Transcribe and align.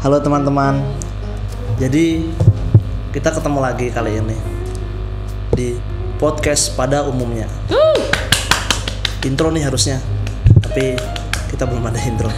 Halo 0.00 0.16
teman-teman. 0.16 0.80
Jadi 1.76 2.24
kita 3.12 3.36
ketemu 3.36 3.58
lagi 3.60 3.92
kali 3.92 4.16
ini 4.16 4.36
di 5.52 5.76
podcast 6.16 6.72
pada 6.72 7.04
umumnya. 7.04 7.44
Intro 9.20 9.52
nih 9.52 9.68
harusnya, 9.68 10.00
tapi 10.64 10.96
kita 11.52 11.68
belum 11.68 11.84
ada 11.84 12.00
intro. 12.00 12.32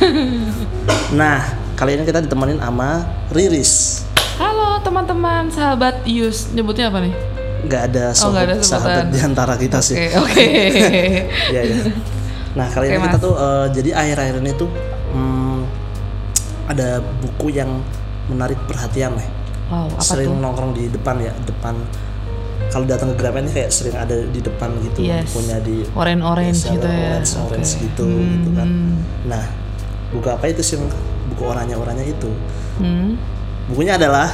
nah 1.21 1.47
kali 1.79 1.95
ini 1.95 2.03
kita 2.03 2.19
ditemenin 2.19 2.59
sama 2.59 3.07
Riris. 3.31 4.03
Halo 4.43 4.83
teman-teman, 4.83 5.47
sahabat 5.55 6.03
Yus. 6.03 6.51
Nyebutnya 6.51 6.91
apa 6.91 6.99
nih? 7.07 7.15
Nggak 7.63 7.83
ada 7.95 8.05
Oh, 8.11 8.15
sahabat, 8.19 8.35
nggak 8.35 8.43
ada 8.43 8.57
sahabat 8.67 9.05
di 9.15 9.19
antara 9.23 9.55
kita 9.55 9.79
sih. 9.79 9.95
Oke, 9.95 10.19
oke. 10.19 10.47
Iya 11.55 11.61
iya. 11.63 11.77
Nah 12.59 12.67
kali 12.69 12.91
ini 12.91 12.99
Oke, 12.99 13.07
kita 13.07 13.19
Mas. 13.23 13.25
tuh 13.25 13.35
eh, 13.39 13.67
jadi 13.71 13.91
akhir-akhir 13.95 14.35
ini 14.43 14.51
tuh 14.59 14.69
ada 16.73 16.89
buku 17.19 17.53
yang 17.53 17.81
menarik 18.27 18.57
perhatian 18.65 19.13
nih. 19.15 19.29
Wow, 19.69 19.89
apa 19.91 20.03
sering 20.03 20.29
tuh? 20.29 20.39
nongkrong 20.39 20.73
di 20.73 20.85
depan 20.87 21.17
ya 21.19 21.33
depan 21.43 21.73
kalau 22.69 22.85
datang 22.85 23.13
ke 23.13 23.17
Gramet 23.17 23.45
ini 23.45 23.53
kayak 23.55 23.71
sering 23.71 23.93
ada 23.95 24.17
di 24.17 24.41
depan 24.41 24.69
gitu 24.83 25.01
Yes. 25.03 25.29
punya 25.31 25.61
di 25.61 25.85
Orange 25.93 26.21
orange 26.23 26.57
biasa 26.59 26.73
gitu 26.73 26.87
ya. 26.87 26.97
orange 27.11 27.33
orange 27.39 27.71
gitu 27.79 28.05
gitu 28.09 28.49
kan 28.53 28.69
Hmm. 28.69 28.97
nah 29.27 29.45
buku 30.09 30.25
apa 30.27 30.45
itu 30.47 30.61
sih 30.63 30.77
buku 31.27 31.43
oranye 31.43 31.73
oranye 31.73 32.05
itu 32.07 32.29
Hmm. 32.77 33.17
bukunya 33.67 33.97
adalah 33.97 34.29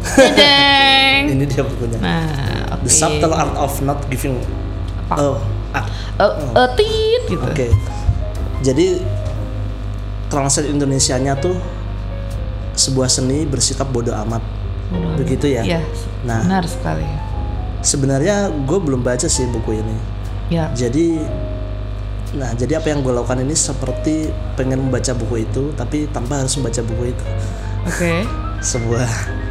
ini 1.26 1.44
dia 1.44 1.62
bukunya 1.62 1.98
Nah, 1.98 2.26
oke. 2.74 2.86
The 2.86 2.90
Subtle 2.90 3.30
Art 3.32 3.54
of 3.54 3.78
Not 3.80 4.06
Giving 4.08 4.38
Apa? 5.06 5.14
oh 5.20 5.36
ah, 5.70 5.84
Eh, 6.18 6.32
eh, 6.54 6.68
tit 6.74 7.22
gitu. 7.28 7.38
oke 7.40 7.66
jadi 8.60 8.86
translate 10.30 10.70
Indonesianya 10.70 11.34
tuh 11.36 11.58
sebuah 12.72 13.06
seni 13.06 13.44
bersikap 13.44 13.84
bodoh 13.86 14.14
amat 14.16 14.40
amat. 14.88 15.16
begitu 15.16 15.50
ya 15.50 15.62
Iya, 15.62 15.80
Nah. 16.22 16.40
benar 16.40 16.64
sekali. 16.64 17.04
sebenarnya 17.80 18.36
gue 18.60 18.78
belum 18.78 19.00
baca 19.00 19.24
sih 19.24 19.44
buku 19.46 19.72
ini 19.74 19.96
Ya. 20.48 20.68
jadi 20.70 21.22
nah 22.30 22.50
jadi 22.52 22.78
apa 22.78 22.88
yang 22.88 23.00
gue 23.00 23.10
lakukan 23.10 23.38
ini 23.38 23.52
seperti 23.52 24.28
pengen 24.54 24.78
membaca 24.80 25.10
buku 25.12 25.42
itu 25.42 25.74
tapi 25.74 26.06
tanpa 26.06 26.38
harus 26.38 26.54
membaca 26.54 26.78
buku 26.80 27.10
itu 27.10 27.24
Oke. 27.84 28.22
sebuah 28.62 29.08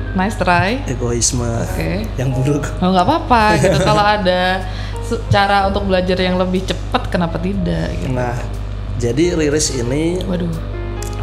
Nice 0.09 0.35
try. 0.35 0.79
egoisme 0.85 1.43
Oke. 1.43 2.05
yang 2.15 2.31
buruk 2.31 2.65
Oh 2.81 2.89
nggak 2.89 3.03
apa-apa 3.03 3.41
gitu 3.57 3.77
kalau 3.79 4.01
ada 4.01 4.63
cara 5.27 5.65
untuk 5.65 5.85
belajar 5.85 6.17
yang 6.17 6.37
lebih 6.37 6.63
cepat 6.63 7.09
kenapa 7.09 7.35
tidak 7.37 7.89
gitu. 7.95 8.13
nah 8.13 8.37
jadi 8.97 9.33
Riris 9.33 9.73
ini 9.73 10.21
Waduh. 10.21 10.51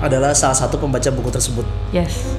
Adalah 0.01 0.33
salah 0.33 0.57
satu 0.57 0.77
pembaca 0.77 1.09
buku 1.09 1.31
tersebut 1.31 1.65
Yes. 1.91 2.37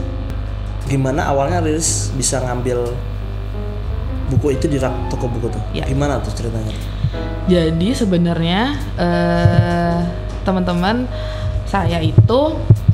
gimana 0.85 1.27
awalnya 1.27 1.59
Riris 1.59 2.11
bisa 2.15 2.39
ngambil 2.39 2.95
buku 4.27 4.55
itu 4.55 4.67
di 4.67 4.77
rak 4.77 5.07
toko 5.07 5.27
buku 5.27 5.47
tuh 5.49 5.63
Ya. 5.71 5.87
gimana 5.87 6.19
tuh 6.19 6.31
ceritanya 6.35 6.73
Jadi 7.47 7.95
sebenarnya 7.95 8.75
eh, 8.99 9.99
teman-teman 10.43 11.07
saya 11.63 12.03
itu 12.03 12.41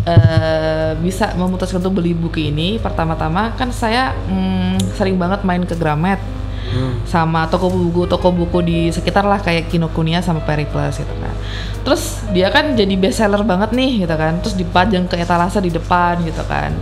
eh, 0.05 0.93
bisa 1.01 1.33
memutuskan 1.33 1.81
untuk 1.81 1.97
beli 1.97 2.13
buku 2.13 2.53
ini. 2.53 2.77
Pertama-tama 2.77 3.57
kan 3.57 3.73
saya 3.73 4.13
mm, 4.29 4.93
sering 4.93 5.17
banget 5.17 5.41
main 5.41 5.65
ke 5.65 5.73
Gramet 5.73 6.21
Hmm. 6.63 7.03
sama 7.05 7.45
toko 7.51 7.69
buku 7.69 8.07
toko 8.07 8.31
buku 8.33 8.59
di 8.65 8.79
sekitar 8.89 9.27
lah 9.27 9.37
kayak 9.43 9.69
Kinokuniya 9.69 10.23
sama 10.23 10.41
Periplus 10.41 10.97
gitu 10.97 11.13
kan. 11.19 11.35
Terus 11.83 12.23
dia 12.31 12.49
kan 12.49 12.73
jadi 12.73 12.95
best 12.97 13.19
seller 13.19 13.43
banget 13.45 13.75
nih 13.75 14.07
gitu 14.07 14.15
kan. 14.15 14.39
Terus 14.41 14.55
dipajang 14.57 15.05
ke 15.05 15.19
etalase 15.19 15.59
di 15.61 15.69
depan 15.69 16.23
gitu 16.25 16.41
kan. 16.47 16.73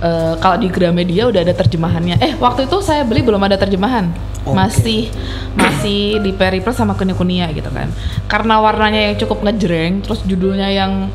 Eh, 0.00 0.34
kalau 0.40 0.56
di 0.56 0.72
Gramedia 0.72 1.28
udah 1.28 1.44
ada 1.44 1.52
terjemahannya. 1.52 2.16
Eh 2.24 2.32
waktu 2.40 2.64
itu 2.64 2.80
saya 2.80 3.04
beli 3.04 3.20
belum 3.20 3.44
ada 3.44 3.60
terjemahan. 3.60 4.08
Oke. 4.48 4.56
Masih 4.56 5.12
masih 5.52 6.24
di 6.24 6.32
Periplus 6.32 6.80
sama 6.80 6.96
Kinokuniya 6.96 7.52
gitu 7.52 7.68
kan. 7.68 7.92
Karena 8.24 8.64
warnanya 8.64 9.12
yang 9.12 9.20
cukup 9.20 9.44
ngejreng, 9.44 10.00
terus 10.00 10.24
judulnya 10.24 10.72
yang 10.72 11.12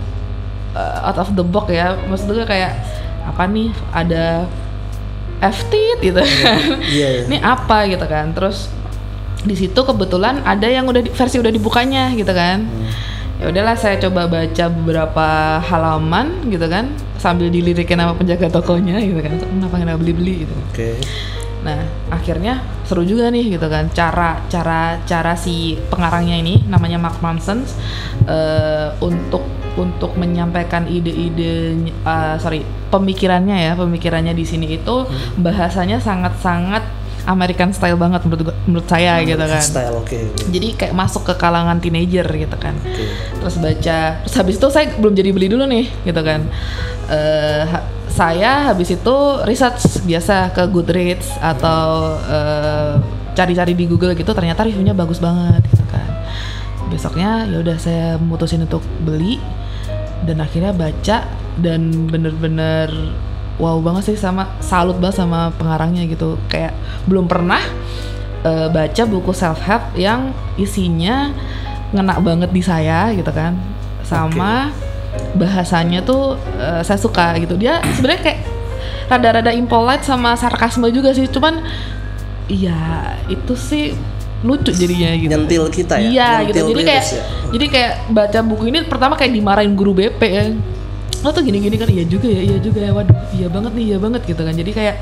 uh, 0.77 1.09
out 1.09 1.17
of 1.17 1.33
the 1.33 1.41
box 1.41 1.73
ya. 1.73 1.97
Maksudnya 2.05 2.45
kayak 2.45 2.77
apa 3.25 3.49
nih? 3.49 3.73
Ada 3.89 4.45
FT 5.39 5.73
gitu 6.01 6.19
kan. 6.21 6.59
iya 6.95 7.07
iya 7.19 7.21
Ini 7.27 7.37
apa 7.41 7.87
gitu 7.87 8.05
kan. 8.05 8.31
Terus 8.31 8.67
di 9.45 9.53
situ 9.53 9.77
kebetulan 9.77 10.41
ada 10.41 10.65
yang 10.65 10.89
udah 10.89 11.01
di- 11.05 11.13
versi 11.13 11.37
udah 11.37 11.53
dibukanya 11.53 12.13
gitu 12.13 12.31
kan. 12.31 12.65
Ya 13.35 13.51
udahlah 13.51 13.75
saya 13.75 13.99
coba 13.99 14.31
baca 14.31 14.65
beberapa 14.71 15.27
halaman 15.59 16.47
gitu 16.47 16.65
kan 16.71 16.87
sambil 17.19 17.51
dilirikin 17.51 17.99
sama 17.99 18.15
penjaga 18.15 18.47
tokonya 18.47 18.95
gitu 19.03 19.19
kan. 19.19 19.35
Kenapa 19.37 19.75
nggak 19.75 19.99
beli-beli 19.99 20.47
gitu. 20.47 20.53
oke 20.55 20.89
Nah, 21.65 21.81
akhirnya 22.13 22.61
seru 22.85 23.01
juga 23.01 23.33
nih 23.33 23.57
gitu 23.57 23.65
kan. 23.65 23.89
Cara 23.89 24.37
cara 24.47 25.01
cara 25.03 25.33
si 25.33 25.73
pengarangnya 25.89 26.37
ini 26.37 26.61
namanya 26.69 27.01
Mark 27.01 27.17
Manson 27.25 27.65
eh, 28.29 28.93
untuk 29.01 29.41
untuk 29.75 30.13
menyampaikan 30.15 30.85
ide-ide 30.87 31.73
eh, 32.05 32.35
sorry, 32.37 32.61
pemikirannya 32.95 33.57
ya, 33.61 33.73
pemikirannya 33.73 34.31
di 34.31 34.43
sini 34.43 34.67
itu 34.73 34.95
bahasanya 35.35 35.99
sangat-sangat 35.99 36.83
American 37.25 37.73
style 37.73 37.97
banget 37.97 38.21
menurut 38.21 38.41
gua- 38.45 38.59
menurut 38.63 38.85
saya 38.85 39.17
gitu 39.23 39.41
kan. 39.41 39.57
style 39.59 39.97
oke 39.97 40.19
Jadi 40.45 40.77
kayak 40.77 40.93
masuk 40.93 41.25
ke 41.25 41.33
kalangan 41.35 41.81
teenager 41.81 42.21
gitu 42.23 42.53
kan. 42.55 42.77
Oke. 42.77 43.05
Terus 43.35 43.55
baca 43.57 43.97
terus 44.21 44.35
habis 44.35 44.55
itu 44.55 44.67
saya 44.69 44.93
belum 44.93 45.13
jadi 45.13 45.33
beli 45.33 45.49
dulu 45.49 45.65
nih 45.65 45.89
gitu 46.05 46.21
kan. 46.21 46.45
Ha- 47.65 47.85
saya 48.05 48.69
habis 48.69 48.89
itu 48.89 49.15
research 49.43 50.05
biasa 50.05 50.49
ke 50.49 50.63
Goodreads 50.65 51.35
atau 51.35 52.13
eh, 52.21 52.93
cari-cari 53.33 53.73
di 53.73 53.85
Google 53.85 54.13
gitu 54.13 54.31
ternyata 54.31 54.63
reviewnya 54.63 54.93
bagus 54.93 55.17
banget 55.17 55.65
gitu 55.65 55.83
kan. 55.89 56.05
Besoknya 56.87 57.43
ya 57.43 57.57
udah 57.59 57.75
saya 57.75 58.15
mutusin 58.15 58.63
untuk 58.63 58.85
beli 59.01 59.41
dan 60.23 60.39
akhirnya 60.39 60.71
baca 60.71 61.25
dan 61.59 62.07
bener-bener 62.11 62.91
wow 63.55 63.79
banget 63.79 64.11
sih 64.11 64.17
sama 64.19 64.59
salut 64.59 64.99
banget 64.99 65.23
sama 65.23 65.51
pengarangnya 65.55 66.03
gitu 66.07 66.35
kayak 66.51 66.75
belum 67.07 67.25
pernah 67.31 67.61
eh, 68.43 68.67
baca 68.67 69.03
buku 69.07 69.31
self 69.31 69.63
help 69.63 69.95
yang 69.95 70.35
isinya 70.59 71.31
ngena 71.95 72.19
banget 72.19 72.51
di 72.51 72.59
saya 72.59 73.11
gitu 73.15 73.31
kan 73.31 73.55
sama 74.03 74.75
bahasanya 75.39 76.03
tuh 76.03 76.35
eh, 76.59 76.83
saya 76.83 76.99
suka 76.99 77.39
gitu 77.39 77.55
dia 77.55 77.79
sebenarnya 77.95 78.21
kayak 78.21 78.39
rada-rada 79.07 79.51
impolite 79.53 80.03
sama 80.03 80.35
sarkasme 80.35 80.89
juga 80.91 81.13
sih 81.15 81.29
cuman 81.29 81.61
iya 82.51 83.15
itu 83.31 83.53
sih 83.55 83.95
lucu 84.45 84.69
jadinya 84.69 85.09
gitu 85.17 85.31
nyentil 85.31 85.63
kita 85.73 85.95
ya 85.97 86.09
Iya 86.11 86.31
gitu. 86.51 86.69
Jadi 86.69 86.81
kayak 86.85 87.03
ya? 87.09 87.23
jadi 87.49 87.65
kayak 87.71 87.93
baca 88.13 88.39
buku 88.45 88.63
ini 88.69 88.79
pertama 88.85 89.13
kayak 89.17 89.33
dimarahin 89.33 89.73
guru 89.73 89.97
BP 89.97 90.21
ya. 90.21 90.45
Lo 91.25 91.33
tuh 91.33 91.41
gini-gini 91.41 91.73
kan 91.73 91.89
iya 91.89 92.05
juga 92.05 92.29
ya, 92.29 92.41
iya 92.45 92.57
juga 92.61 92.85
ya. 92.85 92.93
Waduh, 92.93 93.17
iya 93.33 93.49
banget 93.49 93.73
nih, 93.73 93.85
iya 93.89 93.97
banget 93.97 94.21
gitu 94.29 94.45
kan. 94.45 94.53
Jadi 94.53 94.71
kayak 94.71 94.95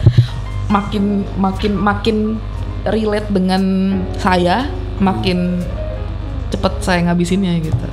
makin 0.72 1.28
makin 1.36 1.76
makin 1.76 2.18
relate 2.88 3.28
dengan 3.28 3.62
saya, 4.16 4.72
makin 5.04 5.60
cepet 6.48 6.74
saya 6.80 7.00
ngabisinnya 7.12 7.60
gitu. 7.60 7.88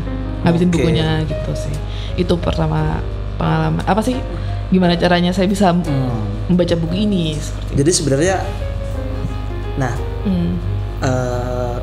Ngabisin 0.47 0.71
Oke. 0.71 0.75
bukunya 0.79 1.27
gitu 1.27 1.51
sih. 1.59 1.75
Itu 2.15 2.39
pertama 2.39 3.03
pengalaman. 3.35 3.83
Apa 3.83 3.99
sih? 3.99 4.15
Gimana 4.71 4.95
caranya 4.95 5.35
saya 5.35 5.51
bisa 5.51 5.75
Hmm. 5.75 6.23
membaca 6.47 6.79
buku 6.79 7.03
ini 7.03 7.35
seperti 7.35 7.83
Jadi 7.83 7.91
sebenarnya, 7.91 8.37
nah 9.75 9.91
Hmm. 10.23 10.55
eh 11.03 11.77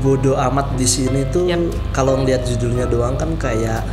bodoh 0.00 0.40
amat 0.48 0.72
di 0.80 0.88
sini 0.88 1.28
tuh 1.28 1.44
Yap. 1.44 1.60
kalau 1.92 2.16
ngeliat 2.16 2.40
judulnya 2.48 2.88
doang 2.88 3.20
kan 3.20 3.36
kayak 3.36 3.84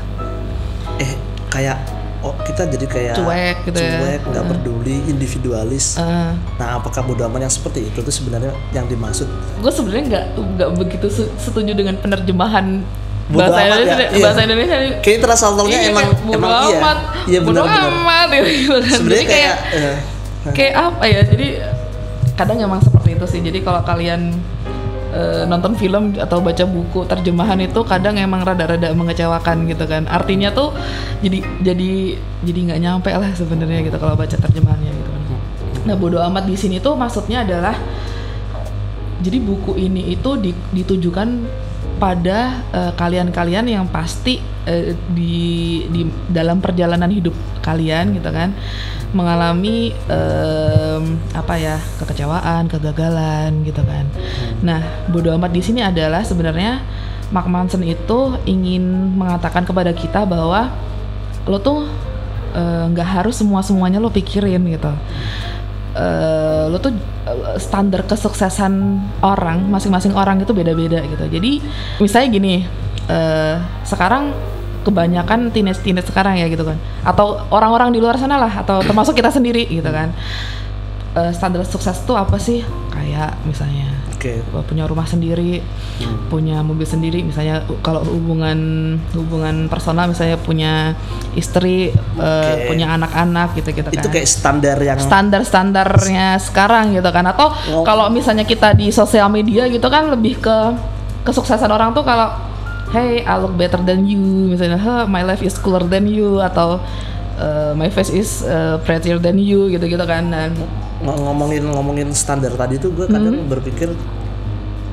eh 1.04 1.12
kayak 1.52 1.76
oh 2.20 2.34
kita 2.40 2.66
jadi 2.66 2.86
kayak 2.86 3.14
Cuek 3.16 3.58
gitu 3.64 3.78
ya. 3.78 3.92
cuek 3.96 4.22
nggak 4.26 4.42
Heeh. 4.42 4.52
peduli 4.56 4.98
individualis. 5.06 5.96
Eh, 5.96 6.32
Nah 6.56 6.68
apakah 6.76 7.02
bodoh 7.02 7.26
amat 7.26 7.42
yang 7.42 7.54
seperti 7.54 7.86
itu 7.86 8.00
tuh 8.00 8.10
sebenarnya 8.10 8.52
yang 8.72 8.86
dimaksud? 8.86 9.28
gue 9.58 9.72
sebenarnya 9.72 10.04
nggak 10.08 10.26
nggak 10.36 10.70
begitu 10.76 11.08
se- 11.08 11.32
setuju 11.38 11.72
dengan 11.72 11.96
penerjemahan 11.96 12.82
Bodo 13.28 13.44
bahasa 13.44 13.60
amat 13.60 13.68
Indonesia 13.76 13.96
ya, 13.98 14.08
iya. 14.10 14.24
bahasa 14.24 14.40
Indonesia 14.42 14.78
Kayaknya 14.98 15.22
translatornya 15.22 15.78
Iya, 15.78 15.90
emang 15.90 16.06
kayak 16.08 16.24
bodo 16.24 16.38
emang 16.38 16.52
iya. 16.64 16.68
amat 16.74 16.98
Iya 17.26 17.40
bodo 17.40 17.52
benar-benar. 17.60 17.92
amat 17.94 18.28
gitu 18.32 18.74
kan 18.74 18.82
Sebenarnya 18.90 19.20
jadi 19.20 19.28
kayak 19.28 19.56
kayak 19.68 19.76
eh, 19.76 19.98
kayak 20.50 20.74
apa 20.80 21.04
ya 21.06 21.22
jadi 21.26 21.48
kadang 22.34 22.58
emang 22.62 22.80
seperti 22.80 23.10
itu 23.14 23.26
sih 23.28 23.40
jadi 23.42 23.60
kalau 23.62 23.82
kalian 23.84 24.22
eh, 25.14 25.44
nonton 25.48 25.76
film 25.76 26.16
atau 26.18 26.42
baca 26.42 26.64
buku 26.68 27.06
terjemahan 27.08 27.60
itu 27.64 27.80
kadang 27.86 28.20
emang 28.20 28.44
rada-rada 28.44 28.92
mengecewakan 28.92 29.68
gitu 29.68 29.86
kan. 29.88 30.08
Artinya 30.08 30.52
tuh 30.52 30.74
jadi 31.24 31.44
jadi 31.64 31.92
jadi 32.44 32.60
nggak 32.72 32.80
nyampe 32.82 33.12
lah 33.12 33.32
sebenarnya 33.36 33.88
gitu 33.88 33.98
kalau 34.00 34.16
baca 34.18 34.36
terjemahannya 34.36 34.92
gitu 34.92 35.10
kan. 35.12 35.22
Nah 35.88 35.96
bodo 35.96 36.20
amat 36.20 36.44
di 36.48 36.56
sini 36.60 36.84
tuh 36.84 36.98
maksudnya 37.00 37.48
adalah 37.48 37.76
jadi 39.18 39.42
buku 39.42 39.82
ini 39.82 40.14
itu 40.14 40.38
di- 40.38 40.54
ditujukan 40.74 41.28
pada 41.98 42.64
eh, 42.72 42.92
kalian-kalian 42.94 43.66
yang 43.68 43.86
pasti 43.90 44.40
eh, 44.66 44.94
di 45.12 45.84
di 45.90 46.02
dalam 46.30 46.62
perjalanan 46.62 47.10
hidup 47.10 47.34
kalian 47.66 48.16
gitu 48.16 48.30
kan 48.32 48.54
mengalami 49.16 49.96
em, 50.12 51.04
apa 51.32 51.54
ya 51.56 51.80
kekecewaan, 52.04 52.68
kegagalan 52.68 53.64
gitu 53.64 53.80
kan. 53.84 54.04
Nah, 54.60 54.84
bodoh 55.08 55.32
amat 55.40 55.56
di 55.56 55.64
sini 55.64 55.80
adalah 55.80 56.28
sebenarnya 56.28 56.84
Mark 57.32 57.48
Manson 57.48 57.84
itu 57.88 58.36
ingin 58.44 58.84
mengatakan 59.16 59.64
kepada 59.64 59.92
kita 59.96 60.28
bahwa 60.28 60.76
lo 61.48 61.58
tuh 61.64 61.88
eh, 62.52 62.84
nggak 62.92 63.24
harus 63.24 63.40
semua 63.40 63.64
semuanya 63.64 64.04
lo 64.04 64.12
pikirin 64.12 64.64
gitu. 64.68 64.92
Eh, 65.98 66.64
lo 66.70 66.78
tuh 66.78 66.94
eh, 67.26 67.58
standar 67.58 68.06
kesuksesan 68.06 68.74
orang 69.26 69.66
masing-masing 69.66 70.14
orang 70.14 70.38
itu 70.38 70.54
beda-beda 70.54 71.02
gitu. 71.02 71.26
Jadi 71.26 71.58
misalnya 71.98 72.28
gini, 72.30 72.56
eh, 73.10 73.56
sekarang 73.82 74.30
kebanyakan 74.86 75.50
teenage 75.50 75.82
teenage 75.82 76.06
sekarang 76.06 76.38
ya 76.38 76.46
gitu 76.54 76.62
kan, 76.62 76.78
atau 77.02 77.42
orang-orang 77.50 77.90
di 77.92 78.00
luar 78.00 78.14
sana 78.22 78.38
lah, 78.38 78.62
atau 78.62 78.86
termasuk 78.86 79.18
kita 79.18 79.34
sendiri 79.34 79.66
gitu 79.66 79.90
kan. 79.90 80.14
Eh, 81.18 81.34
standar 81.34 81.66
sukses 81.66 81.98
tuh 82.06 82.14
apa 82.14 82.38
sih? 82.38 82.62
Kayak 82.94 83.34
misalnya 83.50 83.90
Oke. 84.18 84.42
punya 84.66 84.90
rumah 84.90 85.06
sendiri, 85.06 85.62
Hmm. 86.02 86.26
punya 86.28 86.60
mobil 86.60 86.84
sendiri, 86.84 87.22
misalnya 87.22 87.62
kalau 87.80 88.02
hubungan 88.02 88.58
hubungan 89.14 89.70
personal 89.70 90.10
misalnya 90.10 90.36
punya 90.36 90.98
istri, 91.34 91.94
eh, 91.94 92.54
Oke. 92.58 92.74
punya 92.74 92.92
anak-anak 92.92 93.54
gitu-gitu 93.54 93.88
kan 93.88 93.96
Itu 93.96 94.10
kayak 94.10 94.26
standar 94.26 94.78
yang 94.78 94.98
standar-standarnya 94.98 96.38
sekarang 96.40 96.92
gitu 96.92 97.08
kan 97.08 97.26
atau 97.28 97.54
Oh. 97.70 97.86
kalau 97.86 98.10
misalnya 98.10 98.42
kita 98.42 98.74
di 98.74 98.90
sosial 98.90 99.30
media 99.30 99.66
gitu 99.68 99.86
kan 99.86 100.10
lebih 100.10 100.40
ke 100.40 100.58
kesuksesan 101.24 101.70
orang 101.70 101.94
tuh 101.94 102.02
kalau 102.02 102.34
hey 102.90 103.22
I 103.22 103.36
look 103.36 103.54
better 103.54 103.80
than 103.80 104.04
you 104.04 104.18
misalnya 104.50 104.80
huh, 104.80 105.04
my 105.06 105.22
life 105.22 105.44
is 105.44 105.56
cooler 105.56 105.84
than 105.84 106.08
you 106.08 106.40
atau 106.40 106.80
uh, 107.38 107.72
my 107.74 107.88
face 107.88 108.10
is 108.10 108.42
uh, 108.44 108.82
prettier 108.82 109.16
than 109.16 109.38
you 109.38 109.70
gitu-gitu 109.70 110.04
kan 110.04 110.28
dan 110.28 110.52
ng- 111.00 111.22
ngomongin 111.24 111.64
ngomongin 111.68 112.10
standar 112.12 112.52
tadi 112.52 112.76
tuh 112.76 112.92
gue 112.92 113.06
kadang 113.06 113.34
Hmm. 113.36 113.48
berpikir 113.48 113.94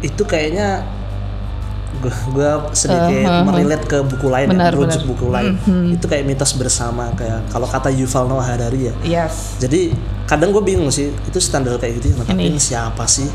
itu 0.01 0.23
kayaknya 0.23 0.85
gue 1.97 2.51
sedikit 2.73 3.25
Uh, 3.25 3.33
uh, 3.33 3.43
merelate 3.47 3.87
ke 3.87 3.99
buku 4.03 4.27
lain 4.27 4.51
Benar, 4.51 4.69
ya, 4.69 4.77
merujuk 4.77 5.01
benar. 5.01 5.11
buku 5.11 5.27
lain 5.31 5.53
Mhm. 5.57 5.95
itu 5.95 6.05
kayak 6.05 6.25
mitos 6.27 6.53
bersama 6.53 7.09
kayak 7.15 7.49
kalau 7.49 7.65
kata 7.65 7.89
Yuval 7.89 8.29
Noah 8.29 8.45
Harari 8.45 8.91
ya 8.91 8.95
yes 9.03 9.57
jadi 9.57 9.95
kadang 10.25 10.51
gue 10.51 10.61
bingung 10.61 10.91
sih 10.91 11.09
itu 11.09 11.39
standar 11.39 11.79
kayak 11.79 11.97
gitu 11.99 12.13
netapin 12.15 12.53
Ini. 12.53 12.61
siapa 12.61 13.07
sih 13.07 13.31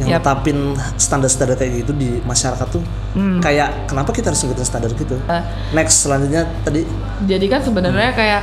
yang 0.00 0.08
Yap. 0.16 0.24
netapin 0.24 0.72
standar-standar 0.96 1.54
kayak 1.54 1.84
gitu 1.84 1.92
di 1.92 2.16
masyarakat 2.24 2.64
tuh 2.68 2.80
Hmm. 3.12 3.44
kayak 3.44 3.84
kenapa 3.84 4.08
kita 4.08 4.32
harus 4.32 4.40
ngikutin 4.40 4.64
standar 4.64 4.88
gitu? 4.96 5.20
Eh, 5.28 5.42
next 5.76 6.00
selanjutnya 6.00 6.48
tadi. 6.64 6.88
Jadi 7.28 7.44
kan 7.44 7.60
sebenarnya 7.60 8.16
kayak 8.16 8.42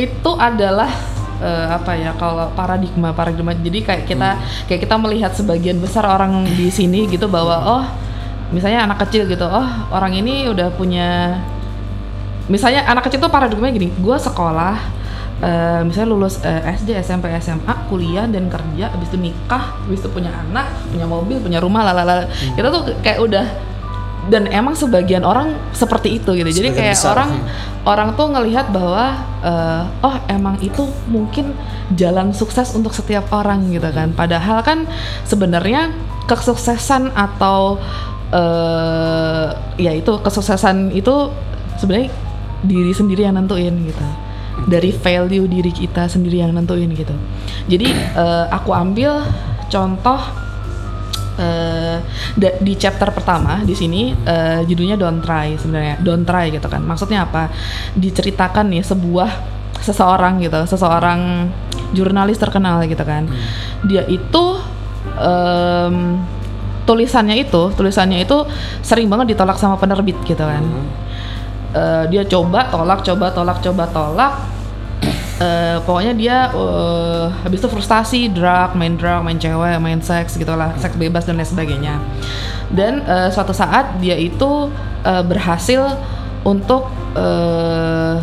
itu 0.00 0.30
adalah 0.34 0.88
eh, 1.40 1.66
apa 1.68 1.92
ya 1.96 2.16
kalau 2.16 2.48
paradigma 2.52 3.12
paradigma. 3.12 3.52
Jadi 3.52 3.84
kayak 3.84 4.02
kita 4.04 4.28
kayak 4.64 4.80
kita 4.88 4.96
melihat 4.96 5.32
sebagian 5.32 5.76
besar 5.80 6.04
orang 6.04 6.48
di 6.48 6.72
sini 6.72 7.04
gitu 7.04 7.28
bahwa 7.28 7.56
oh 7.60 7.84
misalnya 8.50 8.82
anak 8.82 9.04
kecil 9.06 9.30
gitu 9.30 9.46
oh 9.46 9.62
orang 9.94 10.10
ini 10.10 10.50
udah 10.50 10.74
punya 10.74 11.38
misalnya 12.50 12.82
anak 12.82 13.06
kecil 13.06 13.22
tuh 13.22 13.30
paradigmanya 13.30 13.78
gini 13.78 13.88
gue 13.94 14.16
sekolah 14.18 14.74
eh, 15.40 15.80
misalnya 15.84 16.08
lulus 16.12 16.40
eh, 16.44 16.62
SD 16.76 16.96
SMP 17.00 17.32
SMA 17.40 17.74
kuliah 17.88 18.28
dan 18.28 18.46
kerja 18.52 18.92
habis 18.92 19.08
itu 19.08 19.18
nikah 19.18 19.80
habis 19.84 20.00
itu 20.04 20.08
punya 20.12 20.30
anak 20.30 20.68
punya 20.92 21.06
mobil 21.08 21.40
punya 21.40 21.58
rumah 21.58 21.84
lalala 21.84 22.28
kita 22.54 22.68
tuh 22.68 22.82
kayak 23.00 23.18
udah 23.20 23.46
dan 24.28 24.46
emang 24.52 24.76
sebagian 24.76 25.24
orang 25.24 25.56
seperti 25.72 26.20
itu 26.20 26.36
gitu. 26.36 26.44
Jadi 26.44 26.70
Sebagian 26.70 26.78
kayak 26.78 26.96
besar, 27.00 27.12
orang 27.16 27.30
hmm. 27.32 27.88
orang 27.88 28.08
tuh 28.14 28.26
ngelihat 28.28 28.66
bahwa 28.68 29.06
eh, 29.40 30.06
oh 30.06 30.16
emang 30.28 30.60
itu 30.60 30.84
mungkin 31.08 31.56
jalan 31.96 32.36
sukses 32.36 32.76
untuk 32.76 32.92
setiap 32.92 33.32
orang 33.32 33.72
gitu 33.72 33.88
kan. 33.88 34.12
Padahal 34.12 34.60
kan 34.60 34.84
sebenarnya 35.24 35.90
kesuksesan 36.28 37.16
atau 37.16 37.80
eh 38.30 39.48
ya 39.74 39.90
itu 39.90 40.22
kesuksesan 40.22 40.94
itu 40.94 41.34
sebenarnya 41.82 42.14
diri 42.62 42.92
sendiri 42.94 43.26
yang 43.26 43.34
nentuin 43.34 43.74
gitu 43.82 44.04
dari 44.66 44.90
value 44.92 45.46
diri 45.48 45.72
kita 45.72 46.08
sendiri 46.10 46.42
yang 46.42 46.52
nentuin 46.52 46.90
gitu. 46.92 47.14
Jadi 47.70 47.88
eh, 47.94 48.44
aku 48.50 48.74
ambil 48.74 49.24
contoh 49.70 50.20
da- 52.36 52.58
di 52.60 52.76
chapter 52.76 53.08
pertama 53.16 53.64
di 53.64 53.72
sini 53.72 54.12
eh, 54.12 54.60
judulnya 54.68 55.00
don't 55.00 55.24
try 55.24 55.56
sebenarnya. 55.56 55.96
Don't 56.04 56.28
try 56.28 56.52
gitu 56.52 56.68
kan. 56.68 56.84
Maksudnya 56.84 57.24
apa? 57.24 57.48
Diceritakan 57.96 58.68
nih 58.68 58.84
sebuah 58.84 59.30
seseorang 59.80 60.44
gitu 60.44 60.60
seseorang 60.68 61.48
jurnalis 61.96 62.36
terkenal 62.36 62.84
gitu 62.84 63.00
kan. 63.00 63.24
Dia 63.88 64.04
itu 64.04 64.44
em, 65.16 66.20
tulisannya 66.84 67.36
itu 67.38 67.70
tulisannya 67.78 68.24
itu 68.24 68.42
sering 68.82 69.06
banget 69.06 69.36
ditolak 69.36 69.56
sama 69.60 69.78
penerbit 69.78 70.18
gitu 70.26 70.42
kan 70.42 70.64
Eh, 71.70 72.04
dia 72.10 72.26
coba 72.26 72.66
tolak 72.66 73.06
coba 73.06 73.26
tolak 73.30 73.58
coba 73.62 73.84
tolak. 73.90 74.34
Eh, 75.40 75.80
pokoknya 75.88 76.12
dia 76.12 76.36
eh, 76.52 77.24
habis 77.40 77.64
itu 77.64 77.68
frustasi 77.72 78.28
drug 78.28 78.76
main 78.76 78.92
drug 79.00 79.24
main 79.24 79.40
cewek 79.40 79.80
main 79.80 79.96
seks 80.04 80.36
gitulah 80.36 80.76
seks 80.76 81.00
bebas 81.00 81.24
dan 81.24 81.40
lain 81.40 81.48
sebagainya. 81.48 81.96
Dan 82.68 83.00
eh, 83.08 83.32
suatu 83.32 83.56
saat 83.56 83.96
dia 84.04 84.20
itu 84.20 84.68
eh, 85.00 85.24
berhasil 85.24 85.96
untuk 86.44 86.92
eh, 87.16 88.20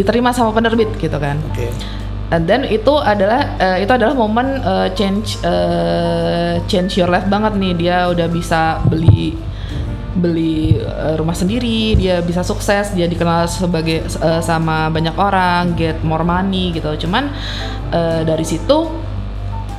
diterima 0.00 0.32
sama 0.32 0.56
penerbit 0.56 0.96
gitu 0.96 1.20
kan. 1.20 1.36
Oke. 1.52 1.68
And 2.32 2.48
then 2.48 2.64
itu 2.64 2.96
adalah 3.04 3.60
eh, 3.60 3.84
itu 3.84 3.92
adalah 3.92 4.16
momen 4.16 4.56
eh, 4.64 4.88
change 4.96 5.36
eh, 5.44 6.56
change 6.72 6.96
your 6.96 7.12
life 7.12 7.28
banget 7.28 7.52
nih. 7.60 7.72
Dia 7.76 8.08
udah 8.08 8.32
bisa 8.32 8.80
beli 8.88 9.36
beli 10.16 10.80
eh, 10.80 11.14
rumah 11.20 11.36
sendiri 11.36 11.94
dia 11.94 12.24
bisa 12.24 12.40
sukses 12.40 12.96
dia 12.96 13.04
dikenal 13.04 13.46
sebagai 13.46 14.04
eh, 14.08 14.40
sama 14.42 14.88
banyak 14.88 15.14
orang 15.16 15.76
get 15.76 16.00
more 16.02 16.24
money 16.24 16.72
gitu. 16.72 17.06
Cuman 17.06 17.30
eh, 17.92 18.24
dari 18.24 18.44
situ 18.44 18.88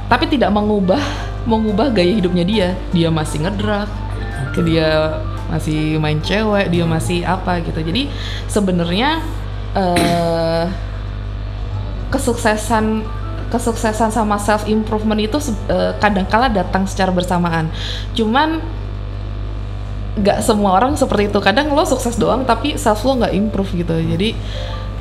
tapi 0.07 0.29
tidak 0.31 0.53
mengubah 0.53 1.01
mengubah 1.49 1.91
gaya 1.91 2.13
hidupnya 2.15 2.45
dia. 2.45 2.69
Dia 2.93 3.09
masih 3.09 3.43
ngedrak 3.43 3.89
dia 4.57 5.21
masih 5.53 6.01
main 6.01 6.17
cewek 6.17 6.73
dia 6.73 6.85
masih 6.85 7.21
apa 7.21 7.61
gitu. 7.61 7.77
Jadi 7.81 8.09
sebenarnya 8.49 9.21
eh 9.77 10.65
kesuksesan 12.07 13.03
kesuksesan 13.47 14.11
sama 14.11 14.35
self 14.35 14.67
improvement 14.67 15.19
itu 15.19 15.39
eh, 15.71 15.95
kadangkala 15.99 16.51
datang 16.51 16.83
secara 16.83 17.11
bersamaan. 17.11 17.71
Cuman 18.11 18.59
nggak 20.17 20.39
semua 20.41 20.73
orang 20.73 20.93
seperti 20.93 21.27
itu. 21.27 21.39
Kadang 21.39 21.69
lo 21.69 21.83
sukses 21.83 22.15
doang 22.15 22.43
tapi 22.43 22.75
self 22.75 23.01
lo 23.01 23.15
nggak 23.15 23.33
improve 23.33 23.71
gitu. 23.73 23.93
Jadi 23.93 24.33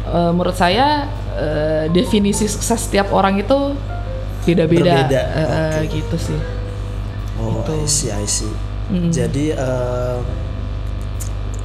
eh, 0.07 0.31
menurut 0.31 0.55
saya 0.55 1.09
eh, 1.33 1.85
definisi 1.89 2.47
sukses 2.47 2.79
setiap 2.79 3.11
orang 3.11 3.37
itu 3.37 3.75
beda-beda. 4.45 5.03
Berbeda. 5.03 5.21
Eh, 5.21 5.45
Oke. 5.83 5.97
gitu 5.97 6.17
sih. 6.23 6.39
Oh, 7.37 7.61
Gitu. 7.61 7.73
I 7.75 7.87
see, 7.87 8.11
I 8.11 8.25
see. 8.25 8.53
Mm. 8.87 9.11
Jadi 9.11 9.51
eh, 9.51 10.19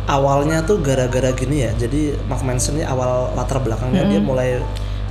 awalnya 0.08 0.60
tuh 0.62 0.82
gara-gara 0.82 1.32
gini 1.32 1.64
ya. 1.64 1.72
Jadi 1.74 2.18
Mark 2.26 2.42
Manson 2.42 2.76
ini 2.76 2.84
awal 2.84 3.32
latar 3.32 3.62
belakangnya 3.62 4.04
dia 4.06 4.20
mulai 4.20 4.60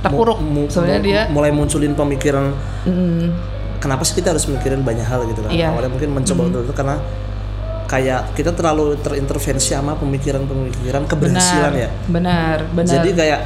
Terpuruk. 0.01 0.41
Sebenarnya 0.67 1.01
dia- 1.01 1.27
mulai 1.29 1.53
munculin 1.53 1.93
pemikiran 1.93 2.57
Mm. 2.83 3.29
kenapa 3.77 4.01
sih 4.01 4.13
kita 4.13 4.33
harus 4.33 4.45
mikirin 4.45 4.81
banyak 4.81 5.05
hal 5.05 5.25
gitu 5.25 5.41
kan. 5.41 5.49
Iya. 5.49 5.69
Awalnya 5.71 5.89
mungkin 5.89 6.09
mencoba 6.11 6.41
untuk 6.43 6.61
itu 6.65 6.73
karena 6.73 6.97
kayak 7.91 8.31
kita 8.39 8.55
terlalu 8.55 8.95
terintervensi 9.03 9.75
sama 9.75 9.99
pemikiran-pemikiran 9.99 11.03
keberhasilan 11.11 11.75
benar, 11.75 11.83
ya. 11.83 11.89
Benar, 12.07 12.57
benar. 12.71 12.93
Jadi 12.95 13.09
kayak 13.11 13.39